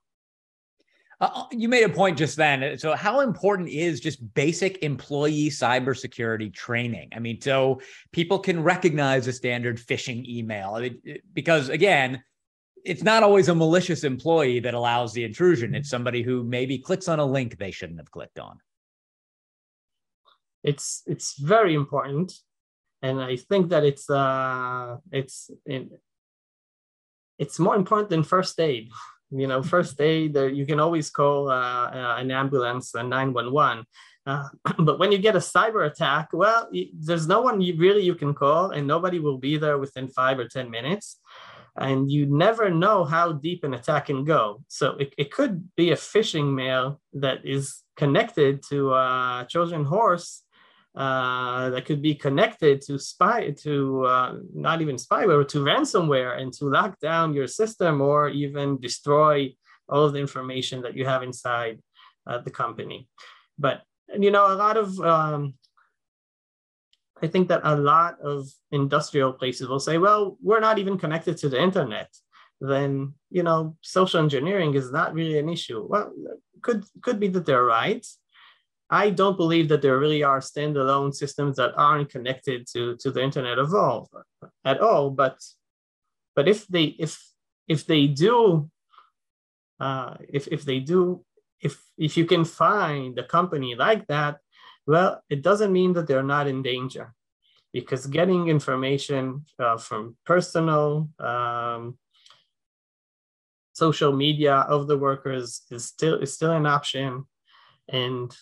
uh, 1.21 1.29
uh, 1.33 1.43
you 1.51 1.67
made 1.67 1.83
a 1.83 1.89
point 1.89 2.17
just 2.17 2.37
then. 2.37 2.77
So, 2.77 2.95
how 2.95 3.19
important 3.19 3.69
is 3.69 3.99
just 3.99 4.33
basic 4.33 4.81
employee 4.83 5.49
cybersecurity 5.49 6.53
training? 6.53 7.09
I 7.13 7.19
mean, 7.19 7.41
so 7.41 7.81
people 8.11 8.39
can 8.39 8.63
recognize 8.63 9.27
a 9.27 9.33
standard 9.33 9.77
phishing 9.77 10.25
email 10.27 10.75
I 10.75 10.81
mean, 10.81 11.17
because, 11.33 11.69
again, 11.69 12.23
it's 12.85 13.03
not 13.03 13.23
always 13.23 13.49
a 13.49 13.55
malicious 13.55 14.05
employee 14.05 14.61
that 14.61 14.73
allows 14.73 15.11
the 15.13 15.25
intrusion. 15.25 15.75
It's 15.75 15.89
somebody 15.89 16.21
who 16.21 16.43
maybe 16.43 16.77
clicks 16.77 17.09
on 17.09 17.19
a 17.19 17.25
link 17.25 17.57
they 17.57 17.71
shouldn't 17.71 17.99
have 17.99 18.11
clicked 18.11 18.39
on. 18.39 18.57
It's 20.63 21.03
it's 21.05 21.37
very 21.37 21.73
important, 21.73 22.33
and 23.01 23.21
I 23.21 23.35
think 23.37 23.69
that 23.69 23.83
it's 23.83 24.09
uh 24.09 24.97
it's 25.11 25.49
it, 25.65 25.89
it's 27.37 27.59
more 27.59 27.75
important 27.75 28.09
than 28.09 28.23
first 28.23 28.59
aid 28.59 28.89
you 29.31 29.47
know 29.47 29.61
first 29.61 29.99
aid 30.01 30.35
you 30.35 30.65
can 30.65 30.79
always 30.79 31.09
call 31.09 31.49
uh, 31.49 31.89
uh 31.91 32.15
an 32.17 32.31
ambulance 32.31 32.93
a 32.95 33.03
911 33.03 33.85
uh, 34.25 34.47
but 34.79 34.99
when 34.99 35.11
you 35.11 35.17
get 35.17 35.35
a 35.35 35.39
cyber 35.39 35.85
attack 35.85 36.29
well 36.33 36.69
there's 36.99 37.27
no 37.27 37.41
one 37.41 37.61
you 37.61 37.75
really 37.77 38.01
you 38.01 38.15
can 38.15 38.33
call 38.33 38.71
and 38.71 38.87
nobody 38.87 39.19
will 39.19 39.37
be 39.37 39.57
there 39.57 39.77
within 39.77 40.07
five 40.07 40.39
or 40.39 40.47
ten 40.47 40.69
minutes. 40.69 41.19
And 41.75 42.11
you 42.11 42.25
never 42.25 42.69
know 42.69 43.05
how 43.05 43.31
deep 43.31 43.63
an 43.63 43.73
attack 43.73 44.07
can 44.07 44.25
go. 44.25 44.63
So 44.67 44.97
it, 44.99 45.13
it 45.17 45.31
could 45.31 45.69
be 45.75 45.91
a 45.91 45.95
phishing 45.95 46.53
mail 46.53 46.99
that 47.13 47.45
is 47.45 47.83
connected 47.95 48.63
to 48.69 48.93
a 48.93 49.47
trojan 49.49 49.85
horse 49.85 50.43
uh, 50.95 51.69
that 51.69 51.85
could 51.85 52.01
be 52.01 52.15
connected 52.15 52.81
to 52.81 52.97
spy 52.97 53.51
to 53.51 54.05
uh, 54.05 54.35
not 54.53 54.81
even 54.81 54.95
spyware 54.95 55.47
to 55.47 55.63
ransomware 55.63 56.39
and 56.41 56.51
to 56.53 56.65
lock 56.65 56.99
down 56.99 57.33
your 57.33 57.47
system 57.47 58.01
or 58.01 58.29
even 58.29 58.79
destroy 58.79 59.53
all 59.87 60.05
of 60.05 60.13
the 60.13 60.19
information 60.19 60.81
that 60.81 60.95
you 60.95 61.05
have 61.05 61.23
inside 61.23 61.79
uh, 62.27 62.39
the 62.39 62.51
company. 62.51 63.07
But 63.57 63.81
you 64.17 64.31
know 64.31 64.51
a 64.51 64.55
lot 64.55 64.77
of 64.77 64.99
um, 65.01 65.53
i 67.21 67.27
think 67.27 67.47
that 67.49 67.61
a 67.63 67.75
lot 67.75 68.19
of 68.21 68.47
industrial 68.71 69.33
places 69.33 69.67
will 69.67 69.79
say 69.79 69.97
well 69.97 70.37
we're 70.41 70.59
not 70.59 70.79
even 70.79 70.97
connected 70.97 71.37
to 71.37 71.49
the 71.49 71.61
internet. 71.61 72.09
Then 72.61 73.13
you 73.29 73.43
know 73.43 73.77
social 73.81 74.19
engineering 74.19 74.73
is 74.73 74.91
not 74.91 75.13
really 75.13 75.37
an 75.37 75.49
issue. 75.49 75.85
Well 75.87 76.11
could 76.61 76.83
could 77.01 77.19
be 77.19 77.27
that 77.29 77.45
they're 77.45 77.63
right 77.63 78.05
I 78.89 79.11
don't 79.11 79.37
believe 79.37 79.69
that 79.69 79.81
there 79.81 79.99
really 79.99 80.23
are 80.23 80.39
standalone 80.39 81.13
systems 81.13 81.57
that 81.57 81.73
aren't 81.77 82.09
connected 82.09 82.65
to, 82.73 82.97
to 82.97 83.11
the 83.11 83.21
internet 83.21 83.59
of 83.59 83.73
all, 83.73 84.09
at 84.65 84.79
all. 84.79 85.11
But 85.11 85.37
but 86.35 86.47
if 86.47 86.67
they 86.67 86.95
if 86.97 87.21
if 87.67 87.85
they 87.85 88.07
do 88.07 88.69
uh, 89.79 90.15
if 90.27 90.47
if 90.47 90.65
they 90.65 90.79
do 90.79 91.23
if 91.61 91.79
if 91.97 92.17
you 92.17 92.25
can 92.25 92.45
find 92.45 93.19
a 93.19 93.23
company 93.23 93.75
like 93.75 94.07
that, 94.07 94.37
well, 94.87 95.21
it 95.29 95.43
doesn't 95.43 95.71
mean 95.71 95.93
that 95.93 96.07
they're 96.07 96.23
not 96.23 96.47
in 96.47 96.63
danger, 96.63 97.13
because 97.71 98.07
getting 98.07 98.47
information 98.47 99.45
uh, 99.59 99.77
from 99.77 100.17
personal 100.25 101.09
um, 101.19 101.97
social 103.73 104.13
media 104.13 104.55
of 104.67 104.87
the 104.87 104.97
workers 104.97 105.61
is 105.69 105.85
still 105.85 106.19
is 106.19 106.33
still 106.33 106.51
an 106.51 106.65
option, 106.65 107.25
and 107.87 108.35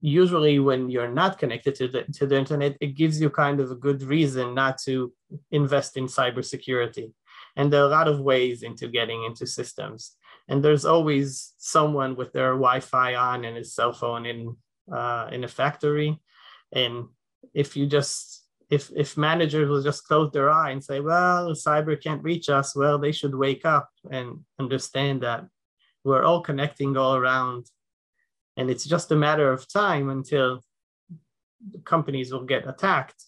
usually 0.00 0.58
when 0.58 0.90
you're 0.90 1.10
not 1.10 1.38
connected 1.38 1.74
to 1.76 1.88
the 1.88 2.04
to 2.14 2.26
the 2.26 2.36
internet, 2.36 2.76
it 2.80 2.94
gives 2.94 3.20
you 3.20 3.30
kind 3.30 3.60
of 3.60 3.70
a 3.70 3.74
good 3.76 4.02
reason 4.02 4.54
not 4.54 4.78
to 4.82 5.12
invest 5.50 5.96
in 5.96 6.06
cybersecurity. 6.06 7.12
And 7.56 7.72
there 7.72 7.82
are 7.82 7.86
a 7.86 7.96
lot 7.98 8.08
of 8.08 8.20
ways 8.20 8.62
into 8.62 8.88
getting 8.88 9.24
into 9.24 9.46
systems. 9.46 10.16
And 10.48 10.62
there's 10.62 10.84
always 10.84 11.54
someone 11.58 12.14
with 12.16 12.32
their 12.32 12.52
Wi-Fi 12.52 13.14
on 13.14 13.44
and 13.44 13.56
his 13.56 13.74
cell 13.74 13.92
phone 13.92 14.26
in 14.26 14.56
uh, 14.92 15.28
in 15.32 15.44
a 15.44 15.48
factory. 15.48 16.18
And 16.72 17.06
if 17.54 17.76
you 17.76 17.86
just 17.86 18.44
if 18.70 18.90
if 18.96 19.16
managers 19.16 19.68
will 19.68 19.82
just 19.82 20.06
close 20.06 20.30
their 20.30 20.50
eye 20.50 20.70
and 20.70 20.84
say, 20.84 21.00
well, 21.00 21.52
cyber 21.52 22.00
can't 22.00 22.22
reach 22.22 22.48
us, 22.48 22.76
well, 22.76 22.98
they 22.98 23.12
should 23.12 23.34
wake 23.34 23.64
up 23.64 23.90
and 24.10 24.40
understand 24.58 25.22
that 25.22 25.46
we're 26.04 26.24
all 26.24 26.40
connecting 26.40 26.96
all 26.96 27.16
around 27.16 27.66
and 28.58 28.68
it's 28.68 28.84
just 28.84 29.12
a 29.12 29.16
matter 29.16 29.50
of 29.52 29.66
time 29.72 30.10
until 30.10 30.62
companies 31.84 32.32
will 32.32 32.44
get 32.44 32.68
attacked. 32.68 33.22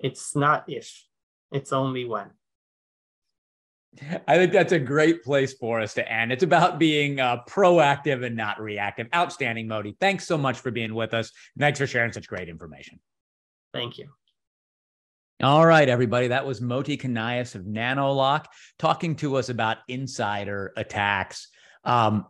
It's 0.00 0.34
not 0.34 0.64
if, 0.66 1.04
it's 1.52 1.72
only 1.72 2.06
when. 2.06 2.30
I 4.26 4.36
think 4.36 4.52
that's 4.52 4.72
a 4.72 4.78
great 4.78 5.22
place 5.22 5.52
for 5.54 5.80
us 5.80 5.94
to 5.94 6.10
end. 6.10 6.32
It's 6.32 6.42
about 6.42 6.78
being 6.78 7.20
uh, 7.20 7.42
proactive 7.48 8.24
and 8.24 8.34
not 8.34 8.60
reactive. 8.60 9.08
Outstanding, 9.14 9.68
Moty. 9.68 9.96
Thanks 10.00 10.26
so 10.26 10.36
much 10.36 10.58
for 10.58 10.70
being 10.70 10.94
with 10.94 11.14
us. 11.14 11.32
Thanks 11.58 11.78
for 11.78 11.86
sharing 11.86 12.12
such 12.12 12.26
great 12.26 12.48
information. 12.48 12.98
Thank 13.72 13.98
you. 13.98 14.08
All 15.42 15.66
right, 15.66 15.88
everybody. 15.88 16.28
That 16.28 16.46
was 16.46 16.62
Moty 16.62 16.96
Kanias 16.96 17.54
of 17.54 17.64
NanoLock 17.64 18.46
talking 18.78 19.16
to 19.16 19.36
us 19.36 19.50
about 19.50 19.78
insider 19.86 20.72
attacks. 20.76 21.48
Um, 21.84 22.26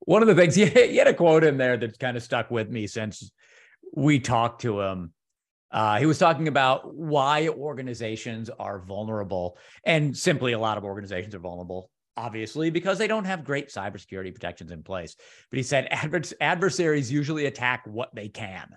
one 0.00 0.22
of 0.22 0.28
the 0.28 0.34
things 0.34 0.54
he 0.56 0.96
had 0.96 1.06
a 1.06 1.14
quote 1.14 1.44
in 1.44 1.56
there 1.56 1.76
that's 1.76 1.98
kind 1.98 2.16
of 2.16 2.22
stuck 2.22 2.50
with 2.50 2.68
me 2.70 2.86
since 2.86 3.30
we 3.94 4.18
talked 4.18 4.62
to 4.62 4.80
him. 4.80 5.12
Uh, 5.70 5.98
he 5.98 6.06
was 6.06 6.18
talking 6.18 6.48
about 6.48 6.94
why 6.94 7.48
organizations 7.48 8.50
are 8.50 8.80
vulnerable, 8.80 9.56
and 9.84 10.16
simply 10.16 10.52
a 10.52 10.58
lot 10.58 10.76
of 10.76 10.84
organizations 10.84 11.32
are 11.32 11.38
vulnerable, 11.40 11.90
obviously, 12.16 12.70
because 12.70 12.98
they 12.98 13.06
don't 13.06 13.24
have 13.24 13.44
great 13.44 13.68
cybersecurity 13.68 14.34
protections 14.34 14.72
in 14.72 14.82
place. 14.82 15.14
But 15.48 15.58
he 15.58 15.62
said 15.62 15.88
advers- 15.92 16.32
adversaries 16.40 17.12
usually 17.12 17.46
attack 17.46 17.84
what 17.86 18.12
they 18.14 18.28
can. 18.28 18.68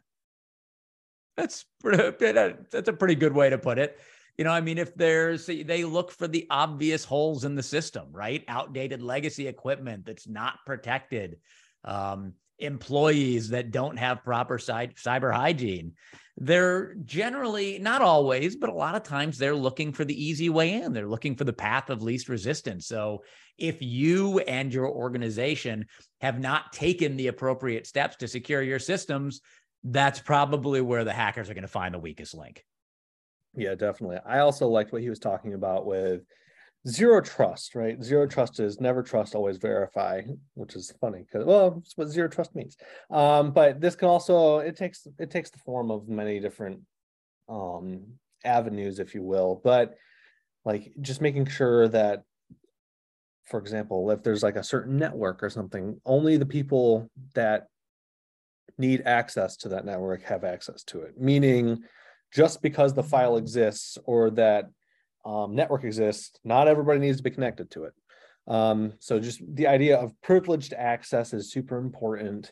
That's 1.36 1.65
that's 1.83 2.89
a 2.89 2.93
pretty 2.93 3.15
good 3.15 3.33
way 3.33 3.49
to 3.49 3.57
put 3.57 3.79
it. 3.79 3.99
You 4.38 4.46
know, 4.46 4.52
I 4.52 4.62
mean, 4.62 4.80
if 4.80 4.96
there's, 4.96 5.46
they 5.46 5.84
look 5.84 6.12
for 6.12 6.28
the 6.28 6.48
obvious 6.50 7.06
holes 7.06 7.43
in 7.43 7.56
the 7.56 7.63
system, 7.63 8.08
right? 8.12 8.43
Outdated 8.48 9.02
legacy 9.02 9.48
equipment 9.48 10.06
that's 10.06 10.28
not 10.28 10.56
protected, 10.65 11.38
um, 11.86 12.34
employees 12.58 13.50
that 13.50 13.72
don't 13.72 13.98
have 13.98 14.24
proper 14.24 14.58
cyber 14.58 15.34
hygiene. 15.34 15.93
They're 16.38 16.96
generally, 17.06 17.78
not 17.78 18.02
always, 18.02 18.56
but 18.56 18.72
a 18.72 18.74
lot 18.74 18.96
of 18.96 19.04
times 19.04 19.38
they're 19.38 19.56
looking 19.56 19.93
for 19.93 20.04
the 20.04 20.26
easy 20.26 20.50
way 20.50 20.74
in. 20.74 20.93
They're 20.93 21.08
looking 21.08 21.36
for 21.36 21.43
the 21.43 21.54
path 21.54 21.91
of 21.91 22.02
least 22.02 22.28
resistance. 22.28 22.88
So 22.88 23.24
if 23.60 23.82
you 23.82 24.39
and 24.39 24.74
your 24.74 24.89
organization 24.89 25.86
have 26.22 26.39
not 26.39 26.74
taken 26.74 27.17
the 27.17 27.28
appropriate 27.28 27.86
steps 27.86 28.15
to 28.17 28.28
secure 28.28 28.63
your 28.63 28.80
systems, 28.80 29.41
that's 29.84 30.19
probably 30.19 30.82
where 30.82 31.04
the 31.04 31.13
hackers 31.13 31.52
are 31.52 31.54
going 31.54 31.63
to 31.63 31.67
find 31.67 31.93
the 31.93 32.00
weakest 32.00 32.34
link. 32.34 32.63
Yeah, 33.55 33.75
definitely. 33.75 34.17
I 34.25 34.39
also 34.39 34.67
liked 34.67 34.91
what 34.91 35.01
he 35.01 35.09
was 35.09 35.19
talking 35.19 35.53
about 35.53 35.85
with 35.85 36.21
zero 36.87 37.21
trust, 37.21 37.75
right? 37.75 38.01
Zero 38.03 38.27
trust 38.27 38.59
is 38.59 38.81
never 38.81 39.03
trust, 39.03 39.35
always 39.35 39.57
verify, 39.57 40.21
which 40.55 40.75
is 40.75 40.93
funny 40.99 41.19
because 41.19 41.45
well, 41.45 41.81
it's 41.83 41.95
what 41.95 42.09
zero 42.09 42.27
trust 42.27 42.55
means. 42.55 42.75
Um, 43.11 43.51
but 43.51 43.79
this 43.79 43.95
can 43.95 44.07
also 44.09 44.59
it 44.59 44.75
takes 44.75 45.07
it 45.19 45.31
takes 45.31 45.49
the 45.49 45.59
form 45.59 45.91
of 45.91 46.07
many 46.07 46.39
different 46.39 46.81
um 47.47 48.03
avenues, 48.43 48.99
if 48.99 49.13
you 49.13 49.21
will. 49.23 49.61
But 49.63 49.95
like 50.65 50.91
just 51.01 51.21
making 51.21 51.45
sure 51.47 51.87
that, 51.89 52.23
for 53.45 53.59
example, 53.59 54.09
if 54.11 54.23
there's 54.23 54.43
like 54.43 54.55
a 54.55 54.63
certain 54.63 54.97
network 54.97 55.43
or 55.43 55.49
something, 55.49 56.01
only 56.05 56.37
the 56.37 56.45
people 56.45 57.09
that 57.35 57.67
need 58.77 59.03
access 59.05 59.55
to 59.57 59.69
that 59.69 59.85
network 59.85 60.23
have 60.23 60.43
access 60.43 60.83
to 60.83 61.01
it. 61.01 61.19
Meaning 61.19 61.83
just 62.34 62.62
because 62.62 62.93
the 62.93 63.04
file 63.04 63.38
exists 63.38 63.98
or 64.06 64.32
that 64.32 64.69
um, 65.26 65.56
network 65.56 65.84
exists, 65.84 66.39
not 66.43 66.67
everybody 66.67 67.00
needs 67.00 67.17
to 67.17 67.24
be 67.24 67.30
connected 67.30 67.69
to 67.72 67.86
it. 67.86 67.93
Um, 68.48 68.93
so 69.00 69.19
just 69.19 69.41
the 69.56 69.67
idea 69.67 69.98
of 69.98 70.19
privileged 70.22 70.74
access 70.74 71.34
is 71.34 71.52
super 71.52 71.78
important. 71.78 72.52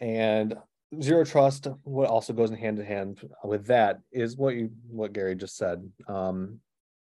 And 0.00 0.54
zero 1.00 1.24
trust, 1.24 1.66
what 1.82 2.08
also 2.08 2.32
goes 2.32 2.50
in 2.50 2.56
hand 2.56 2.78
in 2.78 2.86
hand 2.86 3.20
with 3.42 3.66
that 3.66 4.00
is 4.12 4.36
what 4.36 4.54
you 4.54 4.70
what 4.88 5.12
Gary 5.12 5.34
just 5.34 5.56
said. 5.56 5.90
Um, 6.06 6.60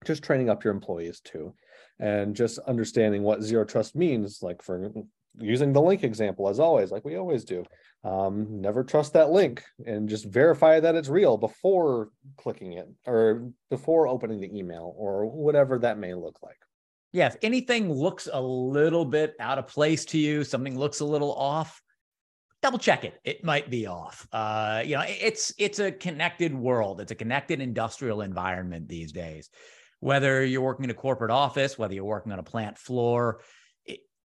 just 0.04 0.22
training 0.22 0.48
up 0.48 0.64
your 0.64 0.72
employees 0.72 1.20
too, 1.20 1.54
and 1.98 2.34
just 2.34 2.58
understanding 2.60 3.22
what 3.22 3.42
zero 3.42 3.64
trust 3.64 3.94
means. 3.94 4.42
Like 4.42 4.62
for 4.62 4.92
using 5.40 5.72
the 5.72 5.80
link 5.80 6.04
example 6.04 6.48
as 6.48 6.60
always, 6.60 6.90
like 6.90 7.04
we 7.04 7.16
always 7.16 7.44
do 7.44 7.64
um, 8.04 8.60
never 8.60 8.84
trust 8.84 9.12
that 9.14 9.30
link 9.30 9.62
and 9.84 10.08
just 10.08 10.26
verify 10.26 10.78
that 10.80 10.94
it's 10.94 11.08
real 11.08 11.36
before 11.36 12.10
clicking 12.36 12.74
it 12.74 12.88
or 13.06 13.50
before 13.70 14.06
opening 14.06 14.40
the 14.40 14.56
email 14.56 14.94
or 14.96 15.26
whatever 15.26 15.78
that 15.78 15.98
may 15.98 16.14
look 16.14 16.38
like. 16.42 16.58
Yeah, 17.12 17.26
if 17.26 17.36
anything 17.42 17.90
looks 17.92 18.28
a 18.32 18.40
little 18.40 19.04
bit 19.04 19.34
out 19.40 19.58
of 19.58 19.66
place 19.66 20.04
to 20.06 20.18
you, 20.18 20.44
something 20.44 20.78
looks 20.78 21.00
a 21.00 21.04
little 21.04 21.34
off, 21.34 21.80
double 22.62 22.78
check 22.78 23.04
it. 23.04 23.14
It 23.24 23.42
might 23.42 23.70
be 23.70 23.86
off. 23.86 24.28
Uh, 24.30 24.82
you 24.84 24.94
know, 24.94 25.04
it's 25.06 25.52
it's 25.58 25.78
a 25.78 25.90
connected 25.90 26.54
world. 26.54 27.00
It's 27.00 27.12
a 27.12 27.16
connected 27.16 27.60
industrial 27.60 28.20
environment 28.20 28.88
these 28.88 29.10
days. 29.10 29.48
Whether 30.00 30.44
you're 30.44 30.62
working 30.62 30.84
in 30.84 30.90
a 30.90 30.94
corporate 30.94 31.30
office, 31.32 31.76
whether 31.76 31.94
you're 31.94 32.04
working 32.04 32.30
on 32.30 32.38
a 32.38 32.44
plant 32.44 32.78
floor, 32.78 33.40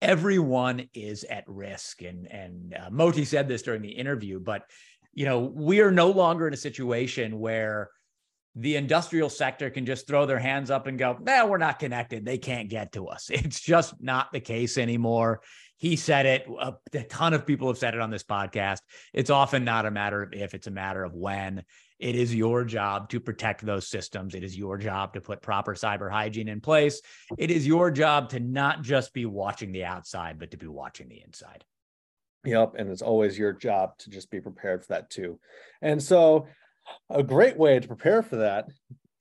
everyone 0.01 0.89
is 0.93 1.23
at 1.23 1.43
risk. 1.47 2.01
And 2.01 2.27
and 2.31 2.75
uh, 2.75 2.89
Moty 2.89 3.25
said 3.25 3.47
this 3.47 3.61
during 3.61 3.81
the 3.81 3.89
interview, 3.89 4.39
but 4.39 4.63
you 5.13 5.25
know 5.25 5.39
we 5.39 5.81
are 5.81 5.91
no 5.91 6.11
longer 6.11 6.47
in 6.47 6.53
a 6.53 6.57
situation 6.57 7.39
where 7.39 7.89
the 8.55 8.75
industrial 8.75 9.29
sector 9.29 9.69
can 9.69 9.85
just 9.85 10.07
throw 10.07 10.25
their 10.25 10.39
hands 10.39 10.71
up 10.71 10.87
and 10.87 10.97
go, 10.97 11.17
"No, 11.21 11.47
we're 11.47 11.57
not 11.57 11.79
connected. 11.79 12.25
They 12.25 12.37
can't 12.37 12.69
get 12.69 12.93
to 12.93 13.07
us." 13.07 13.29
It's 13.33 13.59
just 13.59 14.01
not 14.01 14.31
the 14.31 14.39
case 14.39 14.77
anymore. 14.77 15.41
He 15.77 15.95
said 15.95 16.25
it. 16.25 16.47
A, 16.59 16.73
a 16.93 17.03
ton 17.03 17.33
of 17.33 17.45
people 17.45 17.67
have 17.67 17.77
said 17.77 17.93
it 17.93 18.01
on 18.01 18.09
this 18.09 18.23
podcast. 18.23 18.79
It's 19.13 19.29
often 19.29 19.63
not 19.63 19.85
a 19.85 19.91
matter 19.91 20.23
of 20.23 20.33
if; 20.33 20.53
it's 20.53 20.67
a 20.67 20.71
matter 20.71 21.03
of 21.03 21.13
when. 21.13 21.63
It 21.99 22.15
is 22.15 22.33
your 22.33 22.63
job 22.63 23.09
to 23.09 23.19
protect 23.19 23.65
those 23.65 23.87
systems. 23.87 24.33
It 24.33 24.43
is 24.43 24.57
your 24.57 24.77
job 24.77 25.13
to 25.13 25.21
put 25.21 25.41
proper 25.41 25.75
cyber 25.75 26.09
hygiene 26.09 26.47
in 26.47 26.61
place. 26.61 27.01
It 27.37 27.51
is 27.51 27.67
your 27.67 27.91
job 27.91 28.29
to 28.29 28.39
not 28.39 28.81
just 28.81 29.13
be 29.13 29.25
watching 29.25 29.71
the 29.71 29.83
outside, 29.83 30.39
but 30.39 30.51
to 30.51 30.57
be 30.57 30.67
watching 30.67 31.09
the 31.09 31.21
inside. 31.25 31.65
Yep. 32.45 32.75
And 32.77 32.89
it's 32.89 33.01
always 33.01 33.37
your 33.37 33.51
job 33.51 33.97
to 33.99 34.09
just 34.09 34.31
be 34.31 34.39
prepared 34.39 34.81
for 34.81 34.93
that 34.93 35.09
too. 35.09 35.39
And 35.81 36.01
so, 36.01 36.47
a 37.09 37.21
great 37.21 37.57
way 37.57 37.79
to 37.79 37.87
prepare 37.87 38.23
for 38.23 38.37
that 38.37 38.65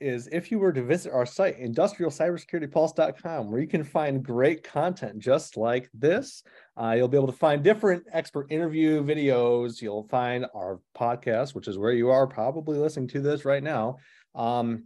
is 0.01 0.29
if 0.33 0.51
you 0.51 0.59
were 0.59 0.73
to 0.73 0.83
visit 0.83 1.13
our 1.13 1.27
site, 1.27 1.61
industrialcybersecuritypulse.com, 1.61 3.51
where 3.51 3.61
you 3.61 3.67
can 3.67 3.85
find 3.85 4.23
great 4.23 4.63
content 4.63 5.19
just 5.19 5.57
like 5.57 5.89
this. 5.93 6.43
Uh, 6.77 6.95
you'll 6.97 7.09
be 7.09 7.17
able 7.17 7.27
to 7.27 7.33
find 7.33 7.63
different 7.63 8.05
expert 8.13 8.51
interview 8.51 9.03
videos. 9.03 9.83
You'll 9.83 10.09
find 10.09 10.47
our 10.55 10.81
podcast, 10.97 11.55
which 11.55 11.69
is 11.69 11.79
where 11.79 11.93
you 11.93 12.11
are 12.11 12.27
probably 12.27 12.79
listening 12.79 13.09
to 13.09 13.21
this 13.21 13.45
right 13.45 13.63
now. 13.63 13.97
Um, 14.35 14.85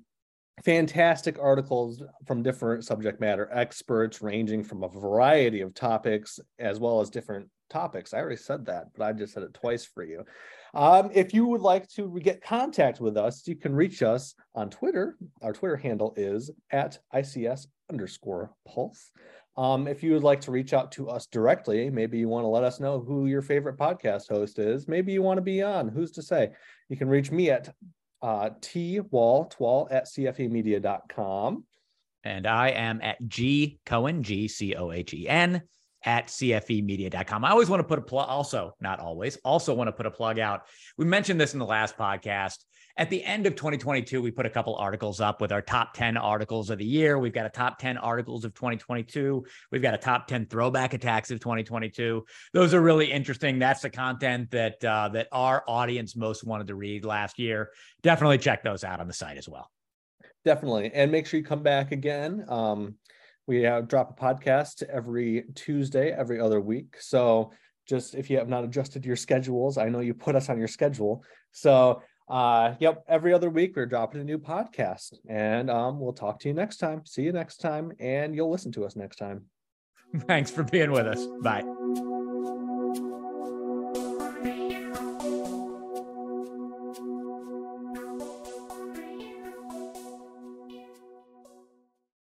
fantastic 0.65 1.39
articles 1.39 2.03
from 2.27 2.43
different 2.43 2.85
subject 2.85 3.21
matter 3.21 3.49
experts, 3.53 4.23
ranging 4.23 4.63
from 4.63 4.83
a 4.83 4.89
variety 4.89 5.61
of 5.61 5.75
topics 5.75 6.39
as 6.59 6.79
well 6.79 7.01
as 7.01 7.11
different 7.11 7.49
topics. 7.73 8.13
I 8.13 8.19
already 8.19 8.37
said 8.37 8.67
that, 8.67 8.89
but 8.97 9.05
I 9.05 9.13
just 9.13 9.33
said 9.33 9.43
it 9.43 9.55
twice 9.55 9.85
for 9.85 10.05
you. 10.05 10.25
Um, 10.75 11.11
if 11.13 11.35
you 11.35 11.47
would 11.47 11.61
like 11.61 11.89
to 11.91 12.19
get 12.21 12.43
contact 12.43 13.01
with 13.01 13.17
us, 13.17 13.47
you 13.47 13.57
can 13.57 13.75
reach 13.75 14.03
us 14.03 14.35
on 14.55 14.71
Twitter. 14.71 15.17
Our 15.43 15.53
Twitter 15.53 15.77
handle 15.77 16.15
is 16.17 16.51
at 16.71 16.99
ICS 17.15 17.67
underscore 17.91 18.53
pulse. 18.67 19.11
Um, 19.57 19.87
if 19.87 20.03
you 20.03 20.13
would 20.13 20.23
like 20.23 20.41
to 20.43 20.51
reach 20.51 20.73
out 20.73 20.93
to 20.93 21.11
us 21.11 21.27
directly, 21.27 21.91
maybe 21.91 22.19
you 22.19 22.29
want 22.29 22.45
to 22.45 22.49
let 22.49 22.65
us 22.65 22.81
know 22.81 23.01
who 23.01 23.27
your 23.27 23.43
favorite 23.43 23.77
podcast 23.77 24.29
host 24.31 24.59
is. 24.59 24.89
Maybe 24.89 25.13
you 25.13 25.21
want 25.21 25.37
to 25.37 25.43
be 25.43 25.61
on. 25.63 25.89
Who's 25.89 26.13
to 26.13 26.23
say? 26.23 26.53
You 26.89 26.97
can 26.97 27.09
reach 27.09 27.31
me 27.31 27.51
at 27.51 27.75
uh, 28.23 28.51
twall, 28.61 29.45
twall 29.47 29.89
at 29.91 30.07
cfemedia.com. 30.07 31.65
And 32.25 32.47
I 32.47 32.69
am 32.69 33.01
at 33.03 33.19
G 33.27 33.79
Cohen, 33.85 34.23
G 34.23 34.49
C 34.49 34.75
O 34.75 34.91
H 34.91 35.13
E 35.13 35.29
N 35.29 35.63
at 36.05 36.29
cfemedia.com. 36.29 37.45
I 37.45 37.51
always 37.51 37.69
want 37.69 37.81
to 37.81 37.85
put 37.85 37.99
a 37.99 38.03
plug, 38.03 38.29
also, 38.29 38.75
not 38.81 39.01
always, 39.01 39.37
also 39.45 39.75
want 39.75 39.89
to 39.89 39.93
put 39.93 40.07
a 40.07 40.11
plug 40.11 40.39
out. 40.39 40.63
We 40.97 41.05
mentioned 41.05 41.41
this 41.41 41.53
in 41.53 41.59
the 41.59 41.67
last 41.67 41.97
podcast. 41.97 42.59
at 42.99 43.09
the 43.09 43.25
end 43.25 43.47
of 43.47 43.55
2022, 43.55 44.21
we 44.21 44.31
put 44.31 44.45
a 44.45 44.51
couple 44.51 44.77
articles 44.77 45.21
up 45.21 45.41
with 45.41 45.51
our 45.51 45.63
top 45.63 45.95
10 45.95 46.19
articles 46.19 46.69
of 46.69 46.79
the 46.79 46.85
year. 46.85 47.19
We've 47.19 47.33
got 47.33 47.47
a 47.47 47.51
top 47.51 47.79
10 47.79 47.97
articles 47.97 48.45
of 48.45 48.53
2022. 48.53 49.45
We've 49.71 49.81
got 49.81 49.95
a 49.95 49.99
top 49.99 50.27
10 50.27 50.47
throwback 50.47 50.93
attacks 50.93 51.31
of 51.31 51.41
2022. 51.41 52.25
Those 52.53 52.75
are 52.75 52.83
really 52.83 53.11
interesting. 53.11 53.59
That's 53.59 53.81
the 53.81 53.91
content 53.91 54.51
that 54.51 54.85
uh, 54.85 55.09
that 55.11 55.29
our 55.33 55.65
audience 55.67 56.17
most 56.17 56.45
wanted 56.45 56.67
to 56.67 56.75
read 56.75 57.05
last 57.05 57.39
year. 57.39 57.71
Definitely 58.03 58.39
check 58.39 58.63
those 58.63 58.85
out 58.85 59.01
on 59.01 59.07
the 59.07 59.15
site 59.15 59.39
as 59.39 59.49
well. 59.49 59.71
Definitely, 60.45 60.91
and 60.93 61.13
make 61.13 61.27
sure 61.27 61.39
you 61.39 61.47
come 61.47 61.63
back 61.63 61.93
again. 61.93 62.45
Um, 62.49 62.97
we 63.47 63.63
have 63.63 63.89
drop 63.89 64.19
a 64.19 64.23
podcast 64.23 64.83
every 64.85 65.45
Tuesday, 65.55 66.13
every 66.13 66.41
other 66.41 66.61
week. 66.61 66.97
So 67.01 67.53
just 67.89 68.15
if 68.15 68.31
you 68.31 68.39
have 68.39 68.49
not 68.49 68.65
adjusted 68.65 69.05
your 69.05 69.17
schedules, 69.17 69.79
I 69.79 69.89
know 69.89 70.01
you 70.01 70.15
put 70.15 70.37
us 70.37 70.49
on 70.49 70.59
your 70.59 70.69
schedule. 70.69 71.25
So 71.53 72.03
uh 72.29 72.75
yep 72.79 73.05
every 73.09 73.33
other 73.33 73.51
week 73.51 73.75
we're 73.75 73.87
dropping 73.87 74.21
a 74.21 74.25
new 74.25 74.39
podcast. 74.39 75.15
And 75.29 75.71
um 75.71 75.99
we'll 75.99 76.13
talk 76.13 76.39
to 76.41 76.49
you 76.49 76.55
next 76.55 76.77
time. 76.77 77.05
See 77.05 77.23
you 77.23 77.33
next 77.33 77.59
time. 77.59 77.93
And 77.99 78.35
you'll 78.35 78.51
listen 78.51 78.73
to 78.73 78.85
us 78.85 78.97
next 78.97 79.17
time. 79.17 79.47
Thanks 80.17 80.51
for 80.51 80.63
being 80.63 80.93
with 80.93 81.07
us. 81.07 81.27
Bye 81.43 81.82